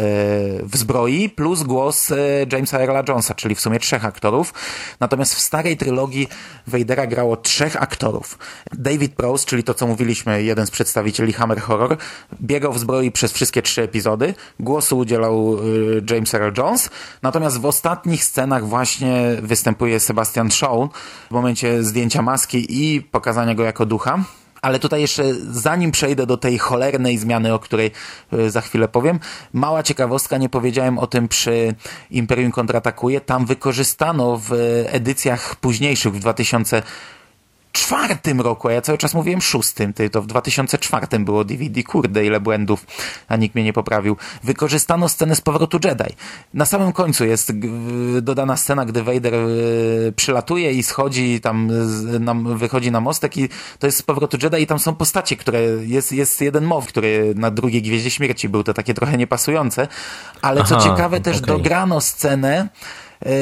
[0.62, 2.12] w zbroi, plus głos
[2.52, 4.54] Jamesa Earla Jonesa, czyli w sumie trzech aktorów.
[5.00, 6.28] Natomiast w starej trylogii
[6.66, 8.38] Vadera grało trzech aktorów.
[8.72, 11.96] David Prowse, czyli to co mówiliśmy, jeden z przedstawicieli Hammer Horror,
[12.42, 14.34] biegał w zbroi przez wszystkie trzy trzy epizody.
[14.60, 16.90] Głosu udzielał y, James Earl Jones.
[17.22, 20.88] Natomiast w ostatnich scenach właśnie występuje Sebastian Shaw
[21.30, 24.18] w momencie zdjęcia maski i pokazania go jako ducha.
[24.62, 27.90] Ale tutaj jeszcze, zanim przejdę do tej cholernej zmiany, o której
[28.32, 29.20] y, za chwilę powiem,
[29.52, 31.74] mała ciekawostka, nie powiedziałem o tym przy
[32.10, 33.20] Imperium Kontratakuje.
[33.20, 34.52] Tam wykorzystano w
[34.86, 36.82] edycjach późniejszych, w 2000
[37.76, 42.26] czwartym roku, a ja cały czas mówiłem szóstym, ty, to w 2004 było DVD, kurde,
[42.26, 42.86] ile błędów,
[43.28, 44.16] a nikt mnie nie poprawił.
[44.44, 46.14] Wykorzystano scenę z powrotu Jedi.
[46.54, 47.52] Na samym końcu jest
[48.22, 49.38] dodana scena, gdy Vader e,
[50.16, 51.68] przylatuje i schodzi tam,
[52.56, 53.48] wychodzi na mostek i
[53.78, 57.32] to jest z powrotu Jedi i tam są postacie, które, jest, jest jeden mow, który
[57.36, 59.88] na drugiej Gwieździe Śmierci był, to takie trochę niepasujące,
[60.42, 61.46] ale co Aha, ciekawe też okay.
[61.46, 62.68] dograno scenę,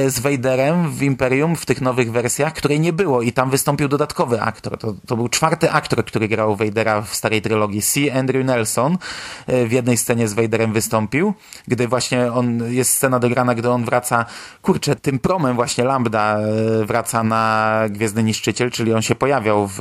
[0.07, 4.41] z Vaderem w Imperium w tych nowych wersjach, której nie było i tam wystąpił dodatkowy
[4.41, 4.79] aktor.
[4.79, 7.83] To, to był czwarty aktor, który grał Vadera w starej trylogii.
[7.83, 8.01] C.
[8.15, 8.99] Andrew Nelson
[9.47, 11.35] e, w jednej scenie z Vaderem wystąpił,
[11.69, 14.27] gdy właśnie on, jest scena dograna, gdy on wraca,
[14.63, 19.81] kurczę, tym promem właśnie Lambda e, wraca na Gwiezdny Niszczyciel, czyli on się pojawiał w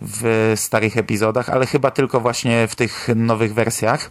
[0.00, 4.10] w starych epizodach, ale chyba tylko właśnie w tych nowych wersjach.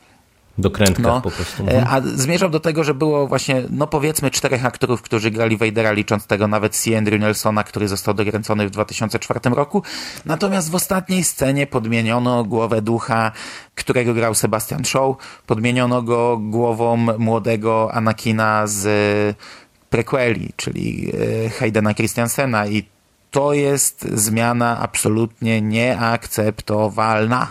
[0.57, 1.63] Dokrętka no, po prostu.
[1.67, 5.91] E, a zmierzam do tego, że było właśnie, no powiedzmy, czterech aktorów, którzy grali Vadera,
[5.91, 6.97] licząc tego nawet C.
[6.97, 9.83] Andrew Nelsona, który został dokręcony w 2004 roku.
[10.25, 13.31] Natomiast w ostatniej scenie podmieniono głowę ducha,
[13.75, 15.15] którego grał Sebastian Shaw.
[15.47, 18.87] Podmieniono go głową młodego Anakina z
[19.89, 21.11] prequeli, czyli
[21.45, 22.83] e, Haydena Christiansena i
[23.31, 27.47] to jest zmiana absolutnie nieakceptowalna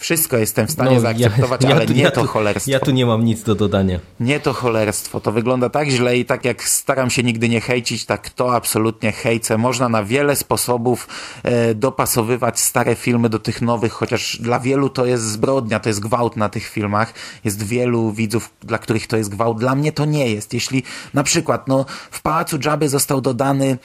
[0.00, 2.70] Wszystko jestem w stanie No, zaakceptować, ale tu- nie to tu- cholerstwo.
[2.70, 4.00] Ja tu nie mam nic do dodania.
[4.20, 5.20] Nie to cholerstwo.
[5.20, 9.12] To wygląda tak źle i tak jak staram się nigdy nie hejcić, tak to absolutnie
[9.12, 9.58] hejcę.
[9.58, 11.08] Można na wiele sposobów
[11.42, 16.00] e, dopasowywać stare filmy do tych nowych, chociaż dla wielu to jest zbrodnia, to jest
[16.00, 17.14] gwałt na tych filmach.
[17.44, 19.58] Jest wielu widzów, dla których to jest gwałt.
[19.58, 20.54] Dla mnie to nie jest.
[20.54, 20.82] Jeśli
[21.14, 23.76] na przykład no, w Pałacu Dżaby został dodany e,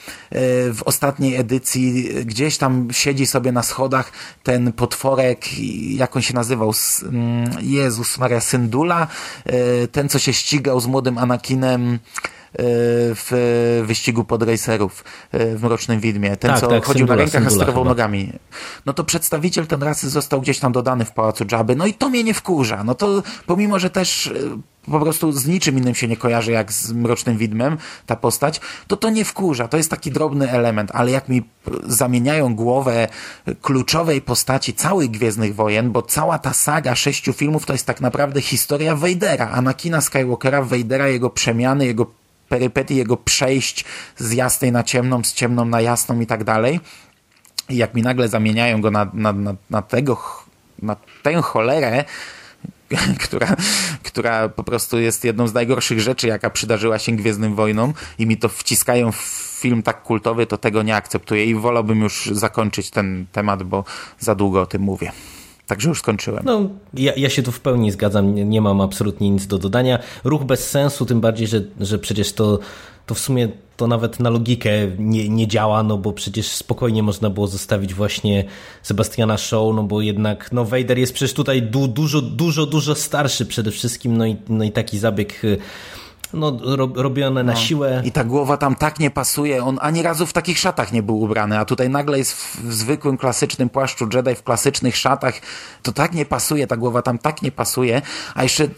[0.72, 4.12] w ostatniej edycji, e, gdzieś tam siedzi sobie na schodach
[4.42, 6.72] ten potworek, i jak on się nazywał?
[7.02, 9.06] Mm, Jezus Maria Syndula,
[9.44, 11.98] e, ten co się ścigał z młodym Anakinem e,
[13.14, 16.36] w wyścigu podracerów e, w Mrocznym Widmie.
[16.36, 18.32] Ten, Tak, co tak, chodził na rękach, a sterował nogami.
[18.86, 21.76] No to przedstawiciel ten rasy został gdzieś tam dodany w Pałacu Dżaby.
[21.76, 22.84] No i to mnie nie wkurza.
[22.84, 24.32] No to pomimo, że też
[24.90, 27.76] po prostu z niczym innym się nie kojarzy jak z Mrocznym Widmem
[28.06, 29.68] ta postać, to to nie wkurza.
[29.68, 31.42] To jest taki drobny element, ale jak mi
[31.84, 33.08] zamieniają głowę
[33.62, 38.40] kluczowej postaci całych Gwiezdnych Wojen, bo cała ta saga sześciu filmów to jest tak naprawdę
[38.40, 42.06] historia Vadera, Anakina Skywalkera, Vadera, jego przemiany, jego
[42.48, 43.84] perypetii, jego przejść
[44.16, 46.80] z jasnej na ciemną, z ciemną na jasną i tak dalej.
[47.68, 50.22] I jak mi nagle zamieniają go na, na, na, na tego,
[50.82, 52.04] na tę cholerę,
[53.24, 53.56] która,
[54.02, 58.36] która po prostu jest jedną z najgorszych rzeczy, jaka przydarzyła się Gwiezdnym Wojnom i mi
[58.36, 59.16] to wciskają w
[59.60, 63.84] film tak kultowy, to tego nie akceptuję i wolałbym już zakończyć ten temat, bo
[64.18, 65.12] za długo o tym mówię.
[65.66, 66.42] Także już skończyłem.
[66.44, 69.98] No, ja, ja się tu w pełni zgadzam, nie, nie mam absolutnie nic do dodania.
[70.24, 72.58] Ruch bez sensu, tym bardziej, że, że przecież to,
[73.06, 77.30] to w sumie to nawet na logikę nie, nie działa, no bo przecież spokojnie można
[77.30, 78.44] było zostawić właśnie
[78.82, 83.46] Sebastiana Shaw, no bo jednak no Vader jest przecież tutaj du, dużo, dużo, dużo starszy
[83.46, 85.58] przede wszystkim, no i, no i taki zabieg y,
[86.32, 88.02] no, ro, robiony na siłę.
[88.04, 89.64] I ta głowa tam tak nie pasuje.
[89.64, 92.74] On ani razu w takich szatach nie był ubrany, a tutaj nagle jest w, w
[92.74, 95.34] zwykłym, klasycznym płaszczu Jedi, w klasycznych szatach.
[95.82, 98.02] To tak nie pasuje, ta głowa tam tak nie pasuje.
[98.34, 98.68] A jeszcze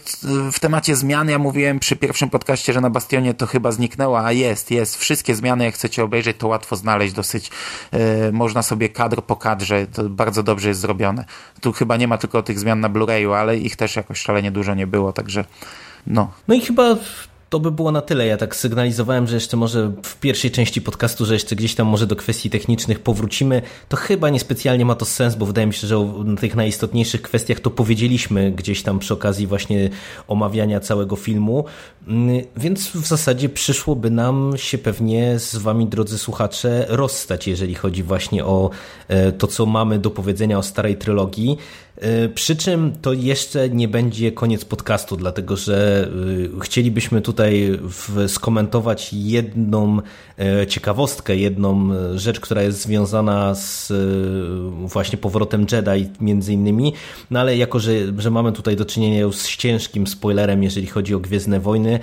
[0.51, 4.31] w temacie zmian, ja mówiłem przy pierwszym podcaście, że na Bastionie to chyba zniknęło, a
[4.31, 4.97] jest, jest.
[4.97, 7.13] Wszystkie zmiany, jak chcecie obejrzeć, to łatwo znaleźć.
[7.13, 7.51] Dosyć
[8.27, 11.25] y, można sobie kadr po kadrze, to bardzo dobrze jest zrobione.
[11.61, 14.75] Tu chyba nie ma tylko tych zmian na Blu-rayu, ale ich też jakoś szalenie dużo
[14.75, 15.45] nie było, także
[16.07, 16.31] no.
[16.47, 16.95] No i chyba
[17.49, 18.27] to by było na tyle.
[18.27, 22.07] Ja tak sygnalizowałem, że jeszcze może w pierwszej części podcastu, że jeszcze gdzieś tam może
[22.07, 23.61] do kwestii technicznych powrócimy.
[23.89, 27.59] To chyba niespecjalnie ma to sens, bo wydaje mi się, że o tych najistotniejszych kwestiach
[27.59, 29.89] to powiedzieliśmy gdzieś tam przy okazji właśnie
[30.27, 31.65] omawiania całego filmu.
[32.07, 38.03] Mm, Więc w zasadzie przyszłoby nam się pewnie z wami, drodzy słuchacze, rozstać, jeżeli chodzi
[38.03, 38.69] właśnie o
[39.07, 41.57] e, to, co mamy do powiedzenia o starej trylogii.
[41.99, 46.07] E, Przy czym to jeszcze nie będzie koniec podcastu, dlatego że
[46.57, 47.79] e, chcielibyśmy tutaj
[48.27, 49.99] skomentować jedną
[50.39, 53.93] e, ciekawostkę, jedną rzecz, która jest związana z
[54.85, 56.93] właśnie powrotem Jedi między innymi,
[57.31, 61.15] no ale jako, że, że mamy tutaj do czynienia już z ciężkim spoilerem, jeżeli chodzi
[61.15, 61.99] o Gwiezdne Wojny,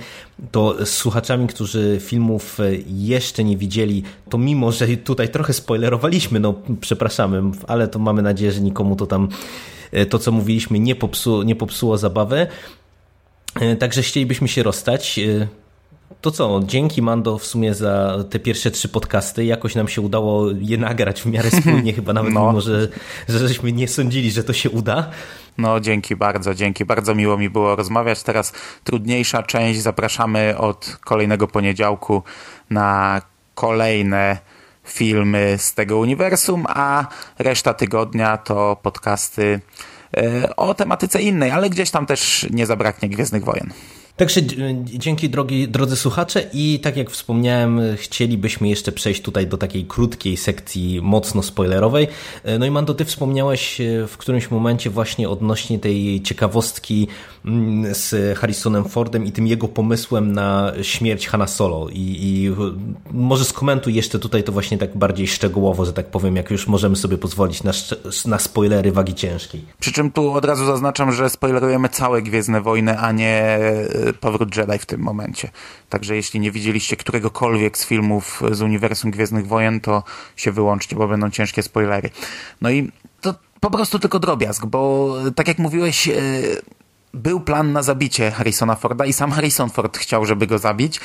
[0.51, 6.53] to z słuchaczami, którzy filmów jeszcze nie widzieli, to mimo, że tutaj trochę spoilerowaliśmy, no
[6.81, 9.29] przepraszamy, ale to mamy nadzieję, że nikomu to tam
[10.09, 12.47] to, co mówiliśmy, nie, popsu, nie popsuło zabawy.
[13.59, 15.19] E, Także chcielibyśmy się rozstać.
[15.19, 15.47] E,
[16.21, 19.45] To co, dzięki Mando w sumie za te pierwsze trzy podcasty.
[19.45, 22.47] Jakoś nam się udało je nagrać w miarę spójnie, chyba nawet No.
[22.47, 22.87] mimo, że,
[23.29, 25.09] że żeśmy nie sądzili, że to się uda.
[25.57, 26.85] No, dzięki bardzo, dzięki.
[26.85, 28.23] Bardzo miło mi było rozmawiać.
[28.23, 29.81] Teraz trudniejsza część.
[29.81, 32.23] Zapraszamy od kolejnego poniedziałku
[32.69, 33.21] na
[33.55, 34.37] kolejne
[34.87, 37.07] filmy z tego uniwersum, a
[37.39, 39.59] reszta tygodnia to podcasty
[40.17, 43.73] e, o tematyce innej, ale gdzieś tam też nie zabraknie Gwiezdnych Wojen.
[44.17, 44.41] Także
[44.83, 50.37] dzięki drogi, drodzy słuchacze i tak jak wspomniałem, chcielibyśmy jeszcze przejść tutaj do takiej krótkiej
[50.37, 52.07] sekcji mocno spoilerowej.
[52.59, 57.07] No i Mando, ty wspomniałeś e, w którymś momencie właśnie odnośnie tej ciekawostki
[57.45, 62.51] mm, z Harrisonem Fordem i tym jego pomysłem na śmierć Hanna Solo i, i
[63.11, 66.95] może skomentuj jeszcze tutaj to właśnie tak bardziej szczegółowo, że tak powiem, jak już możemy
[66.95, 67.71] sobie pozwolić na,
[68.25, 69.65] na spoilery wagi ciężkiej.
[69.79, 73.59] Przy czym tu od razu zaznaczam, że spoilerujemy całe Gwiezdne Wojny, a nie
[74.06, 75.49] e, Powrót Jedi w tym momencie.
[75.89, 80.03] Także jeśli nie widzieliście któregokolwiek z filmów z uniwersum Gwiezdnych Wojen, to
[80.35, 82.09] się wyłączcie, bo będą ciężkie spoilery.
[82.61, 82.91] No i
[83.21, 86.13] to po prostu tylko drobiazg, bo e, tak jak mówiłeś, e,
[87.13, 90.99] był plan na zabicie Harrisona Forda i sam Harrison Ford chciał, żeby go zabić.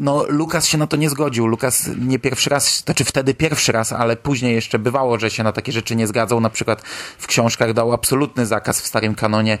[0.00, 1.46] No, Lukas się na to nie zgodził.
[1.46, 5.52] Lukas nie pierwszy raz, znaczy wtedy pierwszy raz, ale później jeszcze bywało, że się na
[5.52, 6.40] takie rzeczy nie zgadzał.
[6.40, 6.82] Na przykład
[7.18, 9.58] w książkach dał absolutny zakaz w starym kanonie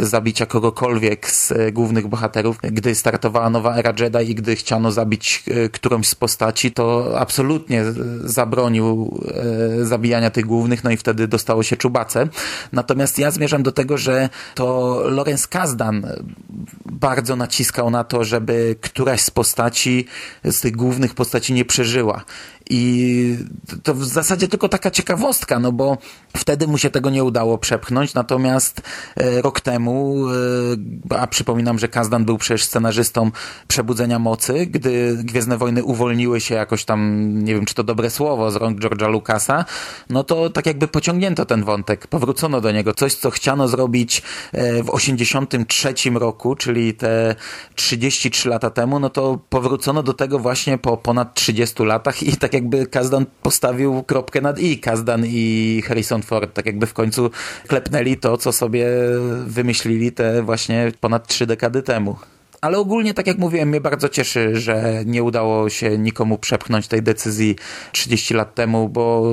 [0.00, 2.58] zabicia kogokolwiek z e, głównych bohaterów.
[2.62, 7.84] Gdy startowała nowa era Jedi i gdy chciano zabić e, którąś z postaci, to absolutnie
[8.24, 9.20] zabronił
[9.80, 12.28] e, zabijania tych głównych, no i wtedy dostało się czubace.
[12.72, 16.06] Natomiast ja zmierzam do tego, że to Lorenz Kazdan
[16.86, 19.67] bardzo naciskał na to, żeby któraś z postaci,
[20.44, 22.24] z tych głównych postaci nie przeżyła.
[22.70, 23.36] I
[23.82, 25.98] to w zasadzie tylko taka ciekawostka, no bo
[26.36, 28.82] wtedy mu się tego nie udało przepchnąć, natomiast
[29.16, 30.24] e, rok temu,
[31.10, 33.30] e, a przypominam, że Kazdan był przecież scenarzystą
[33.68, 38.50] Przebudzenia Mocy, gdy Gwiezdne Wojny uwolniły się jakoś tam, nie wiem czy to dobre słowo,
[38.50, 39.64] z rąk George'a Lucasa,
[40.10, 42.94] no to tak jakby pociągnięto ten wątek, powrócono do niego.
[42.94, 47.34] Coś, co chciano zrobić e, w 83 roku, czyli te
[47.74, 52.54] 33 lata temu, no to powrócono do tego właśnie po ponad 30 latach i tak
[52.54, 54.78] jakby Kazdan postawił kropkę nad i.
[54.78, 57.30] Kazdan i Harrison Ford tak jakby w końcu
[57.68, 58.86] klepnęli to, co sobie
[59.46, 62.16] wymyślili te właśnie ponad trzy dekady temu.
[62.60, 67.02] Ale ogólnie, tak jak mówiłem, mnie bardzo cieszy, że nie udało się nikomu przepchnąć tej
[67.02, 67.56] decyzji
[67.92, 69.32] 30 lat temu, bo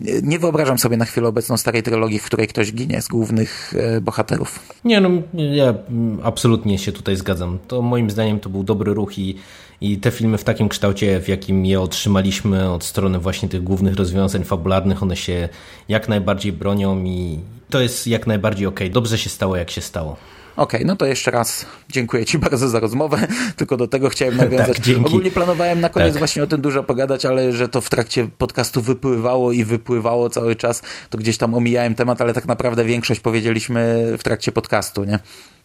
[0.00, 4.00] nie- wyobrażam sobie na chwilę obecną starej trylogii, w której ktoś ginie z głównych e,
[4.00, 4.58] bohaterów.
[4.84, 5.74] Nie, no ja
[6.22, 7.58] absolutnie się tutaj zgadzam.
[7.68, 9.36] To moim zdaniem to był dobry ruch i,
[9.80, 13.94] i te filmy w takim kształcie, w jakim je otrzymaliśmy od strony właśnie tych głównych
[13.96, 15.48] rozwiązań fabularnych, one się
[15.88, 17.38] jak najbardziej bronią i
[17.70, 18.90] to jest jak najbardziej okej.
[18.90, 20.16] Dobrze się stało, jak się stało.
[20.60, 23.26] Okej, no to jeszcze raz dziękuję Ci bardzo za rozmowę.
[23.56, 24.76] Tylko do tego chciałem nawiązać.
[24.76, 25.06] Tak, dzięki.
[25.06, 26.18] Ogólnie planowałem na koniec Tak.
[26.18, 30.56] właśnie o tym dużo pogadać, ale że to w trakcie podcastu wypływało i wypływało cały
[30.56, 35.18] czas, to gdzieś tam omijałem temat, ale tak naprawdę większość powiedzieliśmy w trakcie podcastu, nie?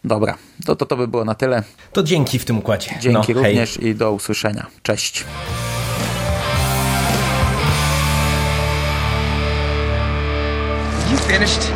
[0.04, 0.34] Dobra,
[0.66, 1.62] to to, to by było na tyle.
[1.92, 2.90] To dzięki w tym układzie.
[3.00, 3.52] Dzięki no, hej.
[3.52, 4.66] również i do usłyszenia.
[4.82, 5.24] Cześć.
[11.12, 11.75] You finished?